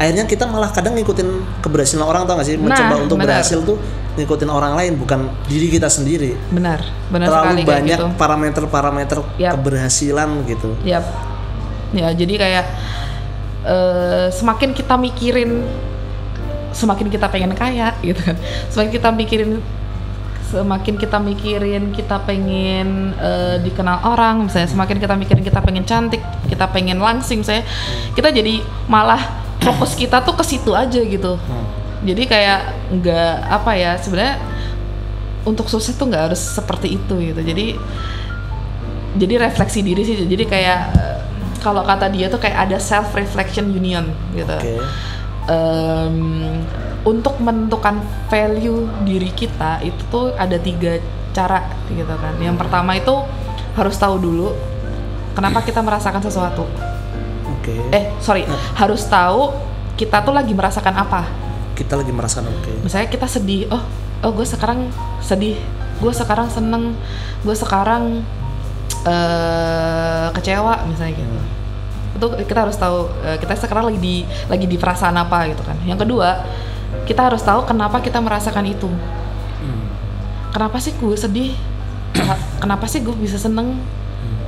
akhirnya 0.00 0.24
kita 0.24 0.48
malah 0.48 0.72
kadang 0.72 0.96
ngikutin 0.96 1.60
keberhasilan 1.60 2.02
orang 2.02 2.24
tau 2.24 2.40
gak 2.40 2.48
sih? 2.48 2.56
Mencoba 2.56 2.96
Nah, 2.96 3.04
untuk 3.04 3.20
benar. 3.20 3.38
berhasil 3.38 3.60
tuh 3.60 3.76
ngikutin 4.16 4.48
orang 4.48 4.72
lain 4.80 4.96
bukan 4.96 5.28
diri 5.44 5.68
kita 5.68 5.92
sendiri. 5.92 6.32
benar, 6.48 6.80
benar 7.12 7.28
terlalu 7.28 7.48
sekali 7.52 7.62
banyak 7.68 7.98
gitu. 8.00 8.06
parameter-parameter 8.16 9.18
Yap. 9.36 9.52
keberhasilan 9.60 10.28
gitu. 10.48 10.70
Yap. 10.88 11.04
Ya, 11.92 12.08
jadi 12.16 12.34
kayak 12.40 12.64
eh, 13.68 14.26
semakin 14.32 14.72
kita 14.72 14.96
mikirin 14.96 15.60
semakin 16.72 17.12
kita 17.12 17.28
pengen 17.28 17.52
kaya 17.52 17.92
gitu 18.00 18.20
kan. 18.24 18.36
Semakin 18.72 18.90
kita 18.96 19.08
mikirin 19.12 19.60
semakin 20.52 21.00
kita 21.00 21.16
mikirin 21.16 21.96
kita 21.96 22.20
pengen 22.28 23.16
eh, 23.16 23.56
dikenal 23.64 24.04
orang 24.04 24.44
misalnya 24.44 24.68
semakin 24.68 25.00
kita 25.00 25.16
mikirin 25.16 25.40
kita 25.40 25.64
pengen 25.64 25.84
cantik 25.88 26.20
kita 26.44 26.68
pengen 26.68 27.00
langsing 27.00 27.40
saya 27.40 27.64
kita 28.12 28.28
jadi 28.28 28.60
malah 28.84 29.40
fokus 29.64 29.96
kita 29.96 30.20
tuh 30.20 30.36
ke 30.36 30.44
situ 30.44 30.76
aja 30.76 31.00
gitu 31.00 31.40
Hmm. 31.48 31.64
jadi 32.04 32.22
kayak 32.28 32.60
nggak 33.00 33.34
apa 33.48 33.70
ya 33.78 33.96
sebenarnya 33.96 34.36
untuk 35.48 35.72
sukses 35.72 35.96
tuh 35.96 36.06
nggak 36.06 36.30
harus 36.30 36.38
seperti 36.38 37.00
itu 37.00 37.14
gitu 37.32 37.40
jadi 37.40 37.80
jadi 39.16 39.34
refleksi 39.48 39.80
diri 39.80 40.04
sih 40.04 40.20
jadi 40.28 40.44
kayak 40.44 40.80
kalau 41.62 41.86
kata 41.86 42.10
dia 42.10 42.26
tuh 42.26 42.42
kayak 42.42 42.68
ada 42.68 42.78
self 42.82 43.14
reflection 43.14 43.70
union 43.70 44.10
gitu. 44.34 44.50
Oke. 44.50 44.82
Em, 45.46 46.16
untuk 47.02 47.38
menentukan 47.42 47.98
value 48.30 48.86
diri 49.02 49.30
kita 49.34 49.82
itu 49.82 49.98
tuh 50.10 50.30
ada 50.38 50.54
tiga 50.58 51.02
cara 51.34 51.66
gitu 51.90 52.06
kan. 52.06 52.34
Yang 52.38 52.56
pertama 52.62 52.94
itu 52.94 53.14
harus 53.74 53.96
tahu 53.96 54.20
dulu 54.20 54.54
kenapa 55.32 55.64
kita 55.64 55.80
merasakan 55.80 56.22
sesuatu. 56.22 56.68
Oke. 57.58 57.74
Eh 57.90 58.12
sorry, 58.22 58.46
harus 58.76 59.02
tahu 59.08 59.50
kita 59.96 60.22
tuh 60.22 60.34
lagi 60.34 60.52
merasakan 60.52 60.94
apa. 60.94 61.26
Kita 61.74 61.98
lagi 61.98 62.12
merasakan 62.12 62.52
oke. 62.52 62.84
Misalnya 62.84 63.08
kita 63.10 63.26
sedih, 63.26 63.66
oh 63.72 63.82
oh 64.22 64.30
gue 64.30 64.46
sekarang 64.46 64.86
sedih, 65.24 65.58
gue 65.98 66.12
sekarang 66.14 66.46
seneng, 66.52 66.94
gue 67.42 67.56
sekarang 67.56 68.22
eh 69.02 70.26
kecewa 70.36 70.86
misalnya 70.86 71.18
gitu. 71.18 71.40
Itu 72.12 72.26
kita 72.46 72.68
harus 72.68 72.76
tahu 72.78 73.10
eh, 73.26 73.40
kita 73.40 73.58
sekarang 73.58 73.90
lagi 73.90 73.98
di 73.98 74.16
lagi 74.46 74.66
di 74.68 74.76
perasaan 74.78 75.16
apa 75.18 75.50
gitu 75.50 75.64
kan. 75.66 75.74
Yang 75.82 76.06
kedua, 76.06 76.44
kita 77.12 77.28
harus 77.28 77.44
tahu 77.44 77.68
kenapa 77.68 78.00
kita 78.00 78.24
merasakan 78.24 78.64
itu. 78.64 78.88
Hmm. 78.88 79.84
Kenapa 80.48 80.80
sih 80.80 80.96
gue 80.96 81.12
sedih? 81.12 81.52
Kena- 82.16 82.40
Kenapa 82.56 82.88
sih 82.88 83.04
gue 83.04 83.12
bisa 83.12 83.36
seneng? 83.36 83.76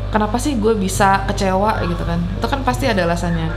Kenapa 0.09 0.41
sih 0.41 0.57
gue 0.57 0.73
bisa 0.73 1.29
kecewa 1.29 1.85
gitu 1.85 2.01
kan? 2.09 2.25
Itu 2.41 2.47
kan 2.49 2.65
pasti 2.65 2.89
ada 2.89 3.05
alasannya. 3.05 3.53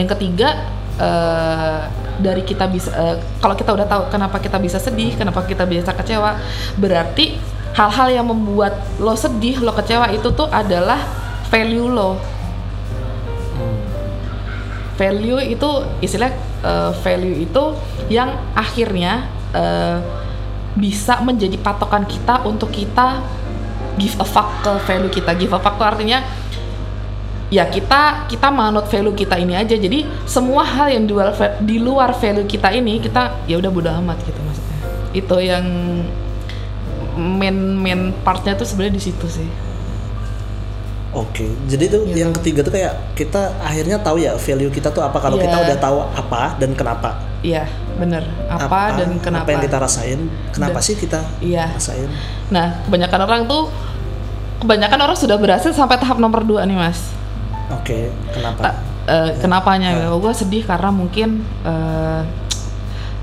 Yang 0.00 0.16
ketiga 0.16 0.48
eh, 0.96 1.80
dari 2.16 2.40
kita 2.40 2.64
bisa 2.70 2.88
eh, 2.96 3.16
kalau 3.44 3.52
kita 3.52 3.76
udah 3.76 3.84
tahu 3.84 4.02
kenapa 4.08 4.40
kita 4.40 4.56
bisa 4.56 4.80
sedih, 4.80 5.12
kenapa 5.12 5.44
kita 5.44 5.68
bisa 5.68 5.92
kecewa, 5.92 6.40
berarti 6.80 7.36
hal-hal 7.76 8.08
yang 8.08 8.24
membuat 8.24 8.72
lo 8.96 9.12
sedih, 9.12 9.60
lo 9.60 9.76
kecewa 9.76 10.08
itu 10.16 10.32
tuh 10.32 10.48
adalah 10.48 11.02
value 11.52 11.92
lo. 11.92 12.16
Value 14.96 15.44
itu 15.44 15.68
istilah 16.00 16.32
eh, 16.66 16.92
value 17.06 17.46
itu 17.46 17.64
yang 18.10 18.34
akhirnya 18.58 19.30
eh, 19.54 19.98
bisa 20.76 21.22
menjadi 21.24 21.56
patokan 21.56 22.04
kita 22.04 22.44
untuk 22.44 22.68
kita 22.68 23.22
give 23.96 24.18
a 24.20 24.26
fuck 24.26 24.66
ke 24.66 24.72
value 24.84 25.12
kita. 25.12 25.32
Give 25.38 25.54
a 25.54 25.60
fuck 25.62 25.78
tuh 25.80 25.86
artinya 25.86 26.20
ya 27.46 27.62
kita 27.70 28.26
kita 28.26 28.50
manut 28.50 28.90
value 28.90 29.14
kita 29.16 29.38
ini 29.40 29.56
aja. 29.56 29.78
Jadi 29.78 30.04
semua 30.28 30.66
hal 30.66 30.92
yang 30.92 31.04
di 31.08 31.12
luar 31.14 31.32
di 31.62 31.76
luar 31.80 32.10
value 32.12 32.44
kita 32.44 32.68
ini 32.74 33.00
kita 33.00 33.48
ya 33.48 33.56
udah 33.56 33.70
bodo 33.72 33.90
amat 34.02 34.18
gitu 34.26 34.40
maksudnya. 34.44 34.78
Itu 35.16 35.36
yang 35.40 35.66
main 37.16 37.56
main 37.80 38.12
partnya 38.20 38.52
tuh 38.52 38.68
sebenarnya 38.68 39.00
di 39.00 39.04
situ 39.08 39.26
sih. 39.30 39.48
Oke, 41.16 41.48
jadi 41.64 41.88
tuh 41.88 42.04
Gitu. 42.04 42.20
yang 42.20 42.28
ketiga 42.30 42.60
tuh 42.60 42.68
kayak 42.70 42.92
kita 43.16 43.56
akhirnya 43.58 43.96
tahu 43.96 44.20
ya 44.20 44.36
value 44.36 44.68
kita 44.68 44.92
tuh 44.92 45.00
apa 45.00 45.16
kalau 45.16 45.40
Iya. 45.40 45.48
kita 45.48 45.56
udah 45.58 45.76
tahu 45.80 45.96
apa 46.04 46.42
dan 46.56 46.70
kenapa. 46.72 47.10
Iya, 47.40 47.64
bener. 47.96 48.20
Apa, 48.46 48.92
dan 48.94 49.16
kenapa? 49.18 49.48
Apa 49.48 49.50
yang 49.50 49.62
kita 49.64 49.78
rasain? 49.78 50.20
Kenapa 50.50 50.76
Dan- 50.76 50.84
sih 50.84 50.94
kita 50.94 51.20
Iya. 51.38 51.72
rasain? 51.72 52.10
Nah, 52.48 52.84
kebanyakan 52.84 53.20
orang 53.22 53.42
tuh 53.46 53.72
kebanyakan 54.58 54.98
orang 55.02 55.16
sudah 55.16 55.36
berhasil 55.36 55.70
sampai 55.70 55.96
tahap 55.96 56.16
nomor 56.16 56.42
dua 56.42 56.64
nih, 56.64 56.76
Mas. 56.76 57.12
Oke, 57.72 58.12
kenapa? 58.30 58.60
Ta- 58.62 58.78
eh, 59.06 59.30
kenapanya? 59.38 59.88
Nah. 59.96 60.12
Oh, 60.12 60.18
gue 60.18 60.32
sedih 60.32 60.62
karena 60.62 60.88
mungkin 60.88 61.40
eh, 61.62 62.20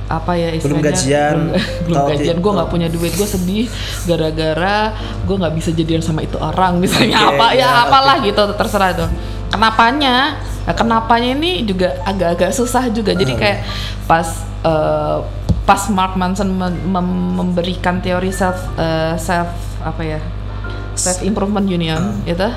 apa 0.05 0.31
ya 0.33 0.51
Belum 0.53 0.77
istilahnya 0.77 0.83
gajian, 0.89 1.35
belum, 1.39 1.53
belum 1.83 1.95
atau 1.95 2.09
gajian 2.11 2.37
gue 2.37 2.51
nggak 2.53 2.69
punya 2.69 2.87
duit 2.87 3.13
gue 3.13 3.25
sedih 3.25 3.65
gara-gara 4.03 4.77
gue 5.23 5.35
nggak 5.35 5.53
bisa 5.53 5.69
jadian 5.71 5.99
sama 5.99 6.21
itu 6.21 6.35
orang 6.37 6.77
misalnya 6.83 7.17
Oke, 7.23 7.29
apa 7.33 7.45
ya 7.51 7.59
ya, 7.59 7.69
apalah 7.83 8.15
gitu 8.19 8.43
terserah 8.53 8.91
tuh 8.93 9.09
kenapanya 9.47 10.37
nah, 10.63 10.73
kenapanya 10.73 11.29
ini 11.33 11.63
juga 11.63 11.99
agak-agak 12.03 12.51
susah 12.51 12.89
juga 12.89 13.11
jadi 13.11 13.31
Hmm. 13.31 13.41
kayak 13.41 13.59
pas 14.03 14.27
eh, 14.61 15.17
pas 15.63 15.81
Mark 15.89 16.13
Manson 16.13 16.49
mem- 16.49 16.83
mem- 16.85 17.33
memberikan 17.33 17.97
teori 17.97 18.29
self 18.29 18.59
eh, 18.75 19.15
self 19.15 19.47
apa 19.79 20.01
ya 20.01 20.19
self 20.93 21.19
improvement 21.21 21.63
union 21.63 22.19
itu 22.23 22.47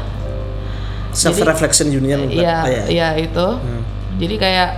Self 1.11 1.41
reflection 1.41 1.89
union. 1.89 2.29
bukan? 2.29 2.37
Iya, 2.37 2.53
Ah, 2.55 2.69
ya. 2.69 2.83
iya 2.87 3.09
itu. 3.17 3.47
Hmm. 3.57 3.81
Jadi 4.21 4.37
kayak 4.37 4.71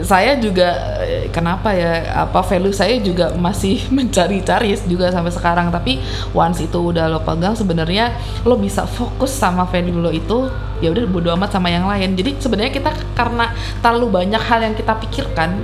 saya 0.00 0.40
juga 0.40 0.96
eh, 1.04 1.28
kenapa 1.28 1.76
ya 1.76 2.24
apa 2.24 2.40
value 2.40 2.72
saya 2.72 2.96
juga 3.04 3.36
masih 3.36 3.84
mencari-cari 3.96 4.72
juga 4.88 5.12
sampai 5.12 5.32
sekarang 5.32 5.68
tapi 5.68 6.00
once 6.32 6.64
itu 6.64 6.80
udah 6.80 7.12
lo 7.12 7.20
pegang 7.20 7.52
sebenarnya 7.52 8.16
lo 8.48 8.56
bisa 8.56 8.88
fokus 8.88 9.36
sama 9.36 9.68
value 9.68 10.00
lo 10.00 10.08
itu 10.08 10.48
ya 10.80 10.88
udah 10.88 11.04
bodo 11.04 11.28
amat 11.36 11.52
sama 11.52 11.68
yang 11.68 11.84
lain 11.84 12.16
jadi 12.16 12.40
sebenarnya 12.40 12.72
kita 12.72 12.90
karena 13.12 13.52
terlalu 13.84 14.24
banyak 14.24 14.40
hal 14.40 14.64
yang 14.64 14.72
kita 14.72 14.96
pikirkan 14.96 15.60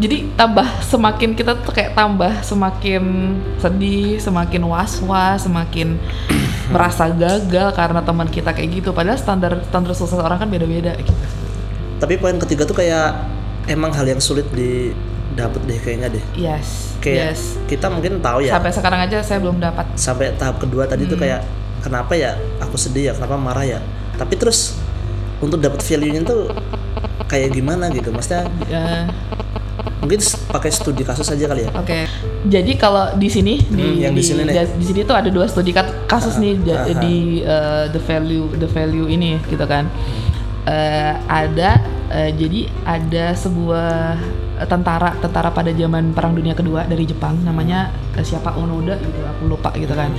jadi 0.00 0.32
tambah 0.36 0.64
semakin 0.92 1.30
kita 1.32 1.56
tuh 1.60 1.72
kayak 1.76 1.92
tambah 1.92 2.40
semakin 2.40 3.36
sedih, 3.60 4.16
semakin 4.16 4.64
was-was, 4.64 5.44
semakin 5.44 6.00
merasa 6.72 7.12
gagal 7.12 7.76
karena 7.76 8.00
teman 8.00 8.24
kita 8.32 8.56
kayak 8.56 8.80
gitu. 8.80 8.96
Padahal 8.96 9.20
standar 9.20 9.60
standar 9.68 9.92
sukses 9.92 10.16
orang 10.16 10.40
kan 10.40 10.48
beda-beda 10.48 10.96
gitu. 10.96 11.39
Tapi 12.00 12.16
poin 12.16 12.36
ketiga 12.38 12.64
tuh 12.64 12.74
kayak 12.74 13.12
emang 13.66 13.92
hal 13.92 14.06
yang 14.06 14.18
sulit 14.18 14.48
didapat 14.50 15.60
deh 15.62 15.78
kayaknya 15.78 16.08
deh. 16.10 16.24
Yes, 16.34 16.96
Kayak 16.98 17.32
yes. 17.32 17.40
kita 17.66 17.86
mungkin 17.86 18.18
tahu 18.18 18.42
ya 18.42 18.52
Sampai 18.52 18.72
sekarang 18.72 19.00
aja 19.02 19.18
saya 19.20 19.38
belum 19.38 19.56
dapat. 19.56 19.84
sampai 19.94 20.32
tahap 20.34 20.56
kedua 20.58 20.84
tadi 20.84 21.04
tuh 21.04 21.14
Hmm. 21.14 21.22
kayak 21.22 21.40
kenapa 21.80 22.12
ya 22.12 22.32
aku 22.58 22.76
sedih 22.76 23.04
ya 23.06 23.12
kenapa 23.12 23.36
marah 23.36 23.64
ya 23.66 23.80
tapi 24.14 24.36
terus 24.36 24.76
untuk 25.38 25.56
dapat 25.56 25.80
value-nya 25.80 26.20
tuh 26.22 26.52
kayak 27.24 27.52
gimana 27.52 27.88
gitu 27.88 28.08
maksudnya 28.10 28.44
Ya, 28.66 29.08
mungkin 29.98 30.20
pakai 30.46 30.68
studi 30.68 31.00
kasus 31.00 31.24
aja 31.26 31.44
kali 31.46 31.64
ya 31.64 31.70
Oke. 31.72 32.04
Jadi 32.42 32.72
kalau 32.74 33.08
di 33.14 33.28
sini 33.28 33.60
di 33.62 33.80
Hmm, 33.82 33.96
yang 33.98 34.12
di 34.12 34.20
sini 34.20 34.44
nih. 34.44 34.68
di 34.70 34.84
sini 34.84 35.00
tuh 35.02 35.12
ada 35.14 35.28
dua 35.28 35.44
studi 35.44 35.72
kasus 36.04 36.36
nih 36.36 36.60
ja- 36.62 36.76
ah, 36.78 36.86
ah. 36.86 36.96
di 36.98 37.16
eh, 37.40 37.84
the 37.88 38.00
value 38.00 38.52
the 38.54 38.66
value 38.66 39.06
ini 39.06 39.40
gitu 39.42 39.64
kan. 39.64 39.88
Hmm. 39.88 40.19
Eh, 40.60 41.14
ada 41.24 41.80
eh, 42.12 42.30
jadi 42.36 42.68
ada 42.84 43.32
sebuah 43.32 44.20
eh, 44.60 44.68
tentara 44.68 45.16
tentara 45.16 45.48
pada 45.48 45.72
zaman 45.72 46.12
Perang 46.12 46.36
Dunia 46.36 46.52
Kedua 46.52 46.84
dari 46.84 47.08
Jepang 47.08 47.40
namanya 47.40 47.88
eh, 48.12 48.20
siapa 48.20 48.52
Onoda 48.60 49.00
gitu 49.00 49.24
aku 49.24 49.48
lupa 49.48 49.72
gitu 49.72 49.96
kan. 49.96 50.12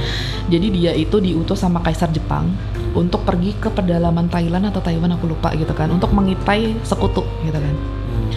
Jadi 0.50 0.68
dia 0.74 0.92
itu 0.98 1.22
diutus 1.22 1.62
sama 1.62 1.78
kaisar 1.86 2.10
Jepang 2.10 2.50
untuk 2.98 3.22
pergi 3.22 3.54
ke 3.54 3.70
pedalaman 3.70 4.28
Thailand 4.34 4.66
atau 4.74 4.82
Taiwan 4.82 5.14
aku 5.14 5.30
lupa 5.30 5.54
gitu 5.54 5.72
kan 5.78 5.94
untuk 5.94 6.10
mengitai 6.12 6.74
sekutu 6.82 7.22
gitu 7.46 7.56
kan 7.56 7.76
Hmm. 8.12 8.28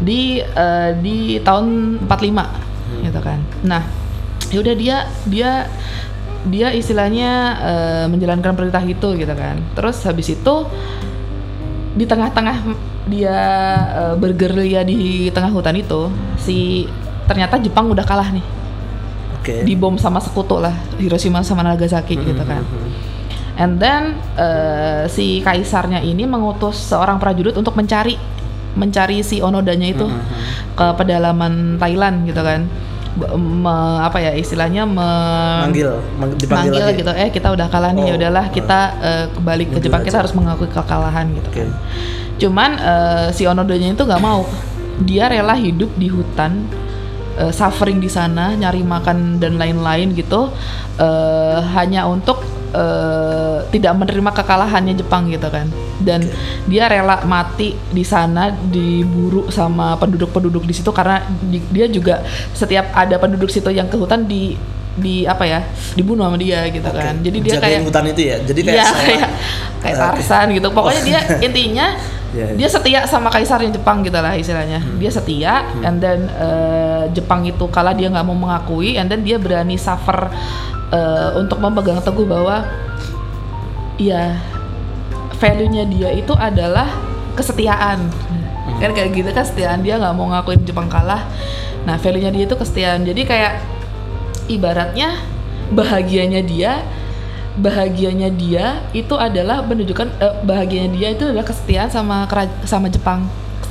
di 0.00 0.40
eh, 0.40 0.90
di 1.04 1.36
tahun 1.44 1.98
45 2.08 3.04
gitu 3.04 3.20
kan. 3.20 3.38
Nah, 3.66 3.82
yaudah 4.48 4.72
dia 4.72 4.96
dia 5.28 5.68
dia 6.48 6.68
istilahnya 6.72 7.32
eh, 7.60 8.04
menjalankan 8.08 8.56
perintah 8.56 8.80
itu 8.86 9.20
gitu 9.20 9.34
kan. 9.36 9.60
Terus 9.76 10.00
habis 10.08 10.32
itu 10.32 10.54
di 11.98 12.06
tengah-tengah 12.06 12.56
dia 13.10 13.38
eh, 13.90 14.14
bergerilya 14.14 14.86
di 14.86 15.28
tengah 15.34 15.50
hutan 15.50 15.74
itu, 15.74 16.06
si 16.38 16.86
ternyata 17.26 17.58
Jepang 17.58 17.90
udah 17.90 18.06
kalah 18.06 18.30
nih. 18.30 18.46
oke 19.42 19.66
Dibom 19.66 19.98
sama 19.98 20.22
sekutu 20.22 20.62
lah, 20.62 20.72
Hiroshima 21.02 21.42
sama 21.42 21.66
Nagasaki 21.66 22.14
gitu 22.14 22.42
kan. 22.46 22.62
And 23.58 23.82
then 23.82 24.14
eh, 24.38 25.10
si 25.10 25.42
kaisarnya 25.42 25.98
ini 26.06 26.22
mengutus 26.22 26.78
seorang 26.78 27.18
prajurit 27.18 27.58
untuk 27.58 27.74
mencari 27.74 28.14
mencari 28.78 29.26
si 29.26 29.42
Onodanya 29.42 29.90
itu 29.90 30.06
ke 30.78 30.86
pedalaman 30.94 31.82
Thailand 31.82 32.30
gitu 32.30 32.38
kan. 32.38 32.70
Me- 33.18 33.98
apa 33.98 34.18
ya 34.18 34.32
istilahnya 34.32 34.86
me- 34.86 35.02
manggil 35.64 35.90
mang- 36.14 36.32
dipanggil 36.32 36.70
manggil 36.70 36.84
lagi. 36.86 36.98
gitu. 36.98 37.10
Eh 37.10 37.28
kita 37.28 37.50
udah 37.50 37.66
kalah 37.66 37.90
nih 37.90 38.02
Oh, 38.02 38.08
ya 38.08 38.14
udahlah 38.14 38.44
kita 38.48 38.78
eh, 38.96 39.24
kembali 39.32 39.64
ke 39.66 39.76
Jepang 39.80 40.02
kita 40.02 40.22
harus 40.22 40.30
mengakui 40.32 40.68
kekalahan 40.68 41.26
gitu 41.32 41.48
oke. 41.48 41.58
kan. 41.58 41.70
Cuman 42.38 42.70
eh, 42.76 43.26
si 43.32 43.42
Onodanya 43.42 43.90
itu 43.90 44.04
nggak 44.04 44.22
mau. 44.22 44.46
Dia 45.00 45.26
rela 45.26 45.54
hidup 45.54 45.90
di 45.94 46.06
hutan, 46.06 46.70
eh, 47.34 47.50
suffering 47.50 47.98
di 47.98 48.06
sana, 48.06 48.54
nyari 48.54 48.82
makan 48.82 49.38
dan 49.38 49.54
lain-lain 49.54 50.10
gitu, 50.12 50.50
eh, 50.96 51.58
hanya 51.72 52.06
untuk 52.06 52.37
eh, 52.70 53.58
tidak 53.68 53.92
menerima 53.94 54.30
kekalahannya 54.32 54.94
Jepang 54.94 55.26
gitu 55.26 55.46
kan. 55.46 55.66
Dan 55.98 56.24
dia 56.64 56.86
rela 56.86 57.20
mati 57.22 57.72
di 57.88 58.02
sana, 58.02 58.48
diburu 58.50 59.48
sama 59.48 59.96
penduduk-penduduk 59.96 60.62
di 60.62 60.72
situ 60.72 60.88
karena 60.88 61.20
di- 61.42 61.64
dia 61.68 61.86
juga 61.86 62.22
setiap 62.50 62.92
ada 62.92 63.16
penduduk 63.16 63.48
situ 63.48 63.68
yang 63.68 63.86
ke 63.86 63.94
hutan 63.94 64.24
di 64.24 64.54
di 64.98 65.22
apa 65.22 65.46
ya 65.46 65.62
dibunuh 65.94 66.26
sama 66.26 66.34
dia 66.34 66.66
gitu 66.66 66.82
Oke. 66.84 66.98
kan. 66.98 67.14
Jadi 67.18 67.38
dia 67.38 67.52
Jagain 67.54 67.62
kayak 67.62 67.80
hutan 67.84 68.04
itu 68.08 68.20
ya 68.24 68.36
jadi 68.42 68.60
kayak 68.60 68.74
Iya, 68.74 68.84
sama- 68.84 68.98
kayak 69.00 69.28
kayak 69.78 69.94
Oke. 69.94 70.02
Tarsan 70.02 70.46
gitu. 70.52 70.68
Pokoknya 70.70 71.02
dia 71.02 71.20
intinya 71.46 71.86
Iya, 72.28 72.44
iya. 72.44 72.54
dia 72.56 72.68
setia 72.68 73.00
sama 73.06 73.32
kaisarnya 73.32 73.72
Jepang 73.72 74.02
gitu 74.02 74.14
lah 74.14 74.34
istilahnya. 74.34 74.84
Hmm. 74.84 75.00
Dia 75.00 75.08
setia, 75.08 75.52
and 75.80 75.96
then 75.96 76.28
eh, 76.28 77.08
Jepang 77.10 77.40
itu 77.42 77.64
kalah 77.68 77.96
dia 77.96 78.04
nggak 78.06 78.20
mau 78.22 78.36
mengakui, 78.36 78.94
and 78.94 79.08
then 79.08 79.22
dia 79.22 79.40
berani 79.40 79.80
suffer 79.80 80.28
eh, 80.92 81.28
untuk 81.38 81.58
memegang 81.60 82.00
teguh 82.00 82.26
bahwa 82.28 82.64
ya 83.98 84.38
value-nya 85.38 85.84
dia 85.86 86.08
itu 86.14 86.32
adalah 86.34 86.90
kesetiaan. 87.38 88.10
Kan 88.78 88.90
kayak 88.94 89.10
gitu 89.16 89.30
kan 89.32 89.42
kesetiaan 89.42 89.80
dia 89.82 89.96
nggak 89.96 90.14
mau 90.14 90.28
ngakuin 90.30 90.62
Jepang 90.66 90.90
kalah. 90.90 91.26
Nah 91.86 91.96
value-nya 91.96 92.30
dia 92.34 92.44
itu 92.46 92.56
kesetiaan. 92.58 93.06
Jadi 93.06 93.22
kayak 93.24 93.62
ibaratnya 94.48 95.18
bahagianya 95.72 96.40
dia 96.40 96.80
bahagianya 97.58 98.30
dia 98.30 98.86
itu 98.94 99.18
adalah 99.18 99.66
menunjukkan 99.66 100.08
eh, 100.22 100.34
bahagianya 100.46 100.90
dia 100.94 101.08
itu 101.10 101.26
adalah 101.26 101.44
kesetiaan 101.44 101.90
sama 101.90 102.24
sama 102.62 102.86
Jepang 102.86 103.26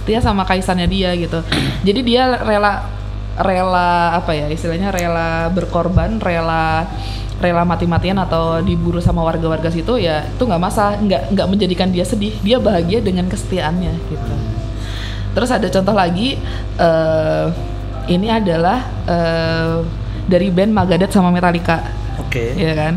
setia 0.08 0.24
sama 0.24 0.48
kaisarnya 0.48 0.88
dia 0.88 1.12
gitu. 1.20 1.44
Jadi 1.84 2.00
dia 2.04 2.40
rela 2.40 2.88
rela 3.38 4.18
apa 4.18 4.34
ya 4.34 4.50
istilahnya 4.50 4.90
rela 4.90 5.50
berkorban 5.54 6.18
rela 6.18 6.90
rela 7.38 7.62
mati-matian 7.62 8.18
atau 8.18 8.58
diburu 8.66 8.98
sama 8.98 9.22
warga-warga 9.22 9.70
situ 9.70 10.02
ya 10.02 10.26
itu 10.26 10.42
nggak 10.42 10.62
masalah 10.62 10.98
nggak 10.98 11.38
nggak 11.38 11.48
menjadikan 11.48 11.90
dia 11.94 12.06
sedih. 12.06 12.34
Dia 12.42 12.58
bahagia 12.58 12.98
dengan 13.02 13.30
kesetiaannya 13.30 13.94
gitu. 14.10 14.34
Terus 15.38 15.50
ada 15.54 15.70
contoh 15.70 15.94
lagi 15.94 16.42
eh, 16.82 17.46
ini 18.10 18.28
adalah 18.34 18.82
eh, 19.06 19.86
dari 20.26 20.50
band 20.50 20.74
Megadeth 20.74 21.14
sama 21.14 21.30
Metallica 21.30 22.07
Oke. 22.18 22.54
ya 22.54 22.74
kan 22.74 22.94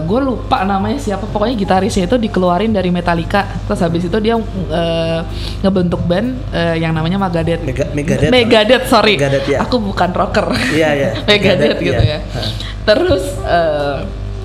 gue 0.00 0.20
lupa 0.20 0.62
namanya 0.62 0.96
siapa 0.96 1.24
pokoknya 1.24 1.54
gitarisnya 1.54 2.04
itu 2.04 2.16
dikeluarin 2.16 2.70
dari 2.70 2.90
Metallica 2.90 3.46
terus 3.64 3.78
habis 3.78 4.02
itu 4.02 4.18
dia 4.18 4.34
eh, 4.70 5.20
ngebentuk 5.60 6.02
band 6.02 6.34
eh, 6.50 6.76
yang 6.76 6.90
namanya 6.90 7.16
Megadeth 7.16 7.62
Mega- 7.62 7.90
Megadeth. 7.90 8.30
Megadeth 8.30 8.84
sorry 8.86 9.14
Megadeth, 9.14 9.46
ya. 9.46 9.58
aku 9.60 9.78
bukan 9.78 10.10
rocker 10.10 10.50
Iya, 10.70 10.88
iya. 10.92 11.10
Megadeth 11.28 11.78
Megadeth, 11.78 11.78
gitu 11.80 12.02
iya. 12.02 12.18
ya 12.18 12.20
terus 12.84 13.24
eh, 13.42 13.96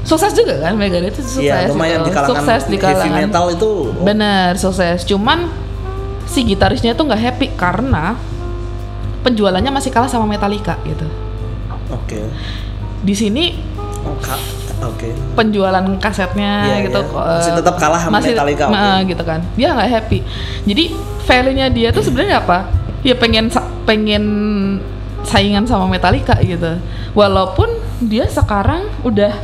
sukses 0.02 0.32
juga 0.32 0.54
kan 0.60 0.74
Megadeth 0.74 1.14
itu 1.14 1.42
sukses 1.42 1.46
Iya, 1.46 1.70
lumayan 1.70 2.02
gitu. 2.02 2.08
di 2.08 2.14
kalangan 2.14 2.32
sukses 2.32 2.62
di 2.66 2.78
heavy 2.78 2.86
kalangan 2.88 3.20
metal 3.22 3.46
itu. 3.52 3.72
Bener, 4.00 4.52
sukses. 4.56 4.98
Cuman 5.04 5.40
si 6.26 6.42
gitarisnya 6.44 6.94
tuh 6.94 7.06
nggak 7.06 7.22
happy 7.22 7.48
karena 7.54 8.18
penjualannya 9.22 9.70
masih 9.70 9.92
kalah 9.92 10.08
sama 10.08 10.26
Metallica 10.26 10.80
gitu. 10.82 11.06
Oke. 11.92 12.26
Di 13.00 13.14
sini 13.14 13.54
Ka- 14.18 14.42
Oke. 14.80 15.12
penjualan 15.36 15.84
kasetnya 16.00 16.64
Iya, 16.64 16.76
gitu 16.88 17.00
kok, 17.04 17.20
Masih 17.20 17.52
eh, 17.52 17.58
tetap 17.60 17.76
kalah 17.76 18.00
sama 18.00 18.14
masih- 18.18 18.32
Metallica, 18.32 18.64
oke. 18.66 18.74
nah, 18.74 18.98
gitu 19.04 19.24
kan. 19.24 19.40
Dia 19.54 19.68
nggak 19.74 19.90
happy. 19.92 20.20
Jadi 20.64 20.84
value-nya 21.22 21.68
dia 21.68 21.90
tuh 21.92 22.02
sebenarnya 22.02 22.40
apa? 22.40 22.72
Ya 23.02 23.14
pengen 23.14 23.52
pengen 23.84 24.24
saingan 25.22 25.68
sama 25.68 25.84
Metallica 25.86 26.40
gitu. 26.40 26.80
Walaupun 27.12 27.68
dia 28.00 28.24
sekarang 28.26 28.88
udah 29.04 29.36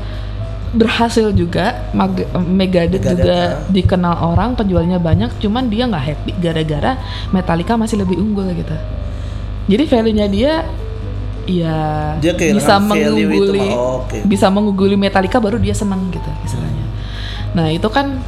berhasil 0.71 1.31
juga 1.31 1.87
Mag- 1.91 2.27
Megadeth, 2.41 2.99
Megadeth, 2.99 3.15
juga 3.15 3.37
ah. 3.55 3.71
dikenal 3.71 4.15
orang 4.25 4.55
penjualnya 4.55 4.99
banyak 4.99 5.31
cuman 5.39 5.67
dia 5.67 5.87
nggak 5.87 6.03
happy 6.05 6.31
gara-gara 6.35 6.99
Metallica 7.31 7.79
masih 7.79 7.95
lebih 7.97 8.19
unggul 8.19 8.51
gitu 8.51 8.75
jadi 9.65 9.83
value-nya 9.87 10.27
dia 10.27 10.53
ya 11.45 11.77
Dia 12.19 12.33
kehilangan 12.33 12.59
bisa 12.59 12.75
value 12.81 12.89
itu, 12.89 13.05
mengungguli 13.21 13.67
oh, 13.73 14.05
oke. 14.05 14.17
bisa 14.25 14.47
mengungguli 14.49 14.95
Metallica 14.97 15.37
baru 15.37 15.57
dia 15.61 15.73
senang 15.77 16.09
gitu 16.09 16.29
istilahnya 16.43 16.85
nah 17.55 17.71
itu 17.71 17.87
kan 17.87 18.19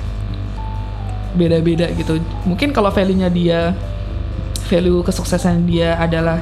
beda-beda 1.38 1.92
gitu 1.94 2.18
mungkin 2.48 2.74
kalau 2.74 2.90
value-nya 2.90 3.30
dia 3.30 3.76
value 4.68 5.06
kesuksesan 5.06 5.70
dia 5.70 5.94
adalah 5.98 6.42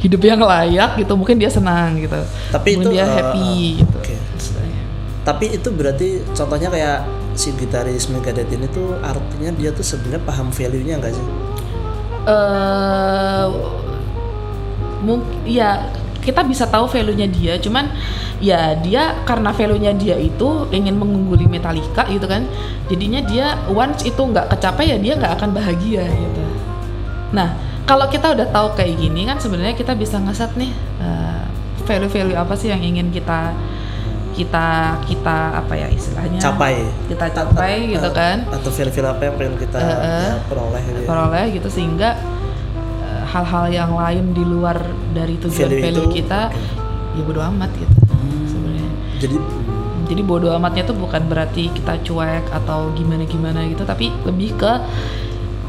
hidup 0.00 0.20
yang 0.20 0.40
layak 0.44 1.00
gitu 1.00 1.16
mungkin 1.16 1.40
dia 1.40 1.48
senang 1.48 1.96
gitu 1.98 2.20
Tapi 2.52 2.76
Mungkin 2.76 2.84
itu, 2.84 2.94
dia 2.94 3.04
eh, 3.04 3.08
happy 3.08 3.48
eh, 3.48 3.68
gitu 3.80 3.98
istilahnya. 4.36 4.82
Tapi 5.24 5.44
itu 5.58 5.68
berarti 5.74 6.08
contohnya 6.36 6.68
kayak 6.70 6.98
si 7.34 7.50
gitaris 7.56 8.06
Megadeth 8.12 8.46
ini 8.52 8.68
tuh 8.70 8.94
artinya 9.02 9.50
dia 9.56 9.74
tuh 9.74 9.82
sebenarnya 9.82 10.22
paham 10.22 10.48
value-nya 10.52 11.00
enggak 11.00 11.14
sih? 11.16 11.26
eh 12.26 13.46
mungkin 15.06 15.46
ya 15.46 15.78
kita 16.26 16.42
bisa 16.42 16.66
tahu 16.66 16.90
value-nya 16.90 17.30
dia 17.30 17.54
cuman 17.62 17.86
ya 18.42 18.74
dia 18.82 19.14
karena 19.22 19.54
value-nya 19.54 19.94
dia 19.94 20.18
itu 20.18 20.66
ingin 20.74 20.98
mengungguli 20.98 21.46
Metallica 21.46 22.02
gitu 22.10 22.26
kan 22.26 22.42
jadinya 22.90 23.22
dia 23.22 23.54
once 23.70 24.02
itu 24.02 24.18
nggak 24.18 24.50
kecapai 24.50 24.90
ya 24.90 24.98
dia 24.98 25.14
nggak 25.14 25.38
akan 25.38 25.54
bahagia 25.54 26.02
gitu 26.02 26.42
nah 27.30 27.54
kalau 27.86 28.10
kita 28.10 28.34
udah 28.34 28.50
tahu 28.50 28.74
kayak 28.74 28.98
gini 28.98 29.30
kan 29.30 29.38
sebenarnya 29.38 29.78
kita 29.78 29.94
bisa 29.94 30.18
ngeset 30.18 30.50
nih 30.58 30.74
eh, 30.98 31.42
value-value 31.86 32.34
apa 32.34 32.58
sih 32.58 32.74
yang 32.74 32.82
ingin 32.82 33.14
kita 33.14 33.54
kita 34.36 35.00
kita 35.08 35.64
apa 35.64 35.72
ya 35.72 35.88
istilahnya 35.88 36.36
Capai. 36.36 36.84
kita 37.08 37.24
capai 37.32 37.88
gitu 37.88 38.04
Eh, 38.04 38.12
kan 38.12 38.44
Atau 38.52 38.68
value-value 38.68 39.08
apa 39.16 39.22
yang 39.24 39.34
pengen 39.40 39.56
kita 39.56 39.78
eh. 39.80 39.88
ya, 39.88 40.36
peroleh 40.44 40.82
gitu. 40.84 41.00
ya. 41.00 41.06
peroleh 41.08 41.44
gitu 41.56 41.68
sehingga 41.72 42.10
eh, 42.20 42.35
hal-hal 43.36 43.66
yang 43.68 43.92
lain 43.92 44.32
di 44.32 44.44
luar 44.44 44.80
dari 45.12 45.36
tujuan 45.36 45.68
Value 45.68 45.84
value, 45.84 46.06
itu, 46.08 46.16
kita 46.24 46.40
oke. 46.48 47.16
ya 47.16 47.22
bodo 47.24 47.40
amat 47.44 47.70
gitu 47.76 47.94
sebenarnya. 48.48 48.90
Jadi 49.20 49.36
jadi 50.06 50.22
bodo 50.22 50.48
amatnya 50.54 50.86
tuh 50.86 50.96
bukan 50.96 51.26
berarti 51.26 51.68
kita 51.74 51.98
cuek 52.06 52.46
atau 52.54 52.94
gimana 52.94 53.26
gimana 53.26 53.66
gitu 53.66 53.82
tapi 53.82 54.14
lebih 54.22 54.54
ke 54.54 54.72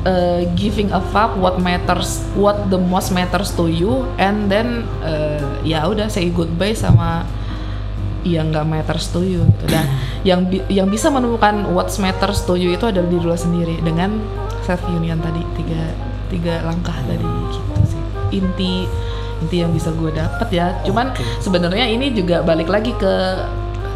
eh, 0.06 0.42
giving 0.54 0.94
a 0.94 1.02
fuck 1.10 1.34
what 1.42 1.58
matters 1.58 2.22
what 2.38 2.70
the 2.70 2.78
most 2.78 3.10
matters 3.10 3.50
to 3.52 3.66
you 3.66 4.06
and 4.22 4.48
then 4.48 4.86
eh, 5.02 5.42
ya 5.66 5.84
udah 5.90 6.08
say 6.08 6.30
goodbye 6.30 6.78
sama 6.78 7.26
yang 8.28 8.52
nggak 8.52 8.68
matters 8.68 9.10
to 9.10 9.24
you 9.24 9.42
gitu. 9.58 9.66
Dan 9.72 9.86
yang 10.30 10.46
bi- 10.46 10.66
yang 10.70 10.88
bisa 10.92 11.10
menemukan 11.10 11.74
what 11.74 11.90
matters 11.98 12.44
to 12.46 12.54
you 12.60 12.76
itu 12.76 12.86
adalah 12.86 13.08
diri 13.10 13.26
lo 13.26 13.38
sendiri 13.38 13.80
dengan 13.82 14.22
self 14.68 14.84
union 14.92 15.18
tadi 15.24 15.42
tiga 15.56 16.07
tiga 16.28 16.62
langkah 16.62 16.96
tadi 17.02 17.24
gitu 17.24 17.60
sih 17.86 18.02
inti 18.34 18.74
inti 19.38 19.56
yang 19.58 19.70
bisa 19.70 19.90
gue 19.92 20.12
dapet 20.12 20.48
ya 20.52 20.76
cuman 20.82 21.10
Oke. 21.10 21.24
sebenarnya 21.40 21.86
ini 21.86 22.10
juga 22.10 22.42
balik 22.42 22.68
lagi 22.68 22.92
ke 22.92 23.14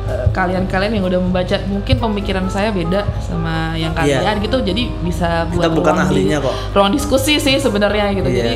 eh, 0.04 0.26
kalian-kalian 0.30 0.92
yang 0.94 1.06
udah 1.06 1.20
membaca 1.20 1.58
mungkin 1.66 1.96
pemikiran 1.98 2.46
saya 2.46 2.70
beda 2.70 3.04
sama 3.20 3.74
yang 3.74 3.92
Iya. 3.94 4.22
kalian 4.22 4.36
gitu 4.40 4.58
jadi 4.62 4.84
bisa 5.00 5.46
Kita 5.46 5.68
buat 5.68 5.72
bukan 5.74 5.94
ruang 5.94 6.00
di- 6.00 6.16
ahlinya 6.22 6.38
kok. 6.40 6.54
ruang 6.72 6.90
diskusi 6.90 7.38
sih 7.38 7.56
sebenarnya 7.56 8.14
gitu 8.14 8.28
Iya. 8.28 8.38
jadi 8.38 8.54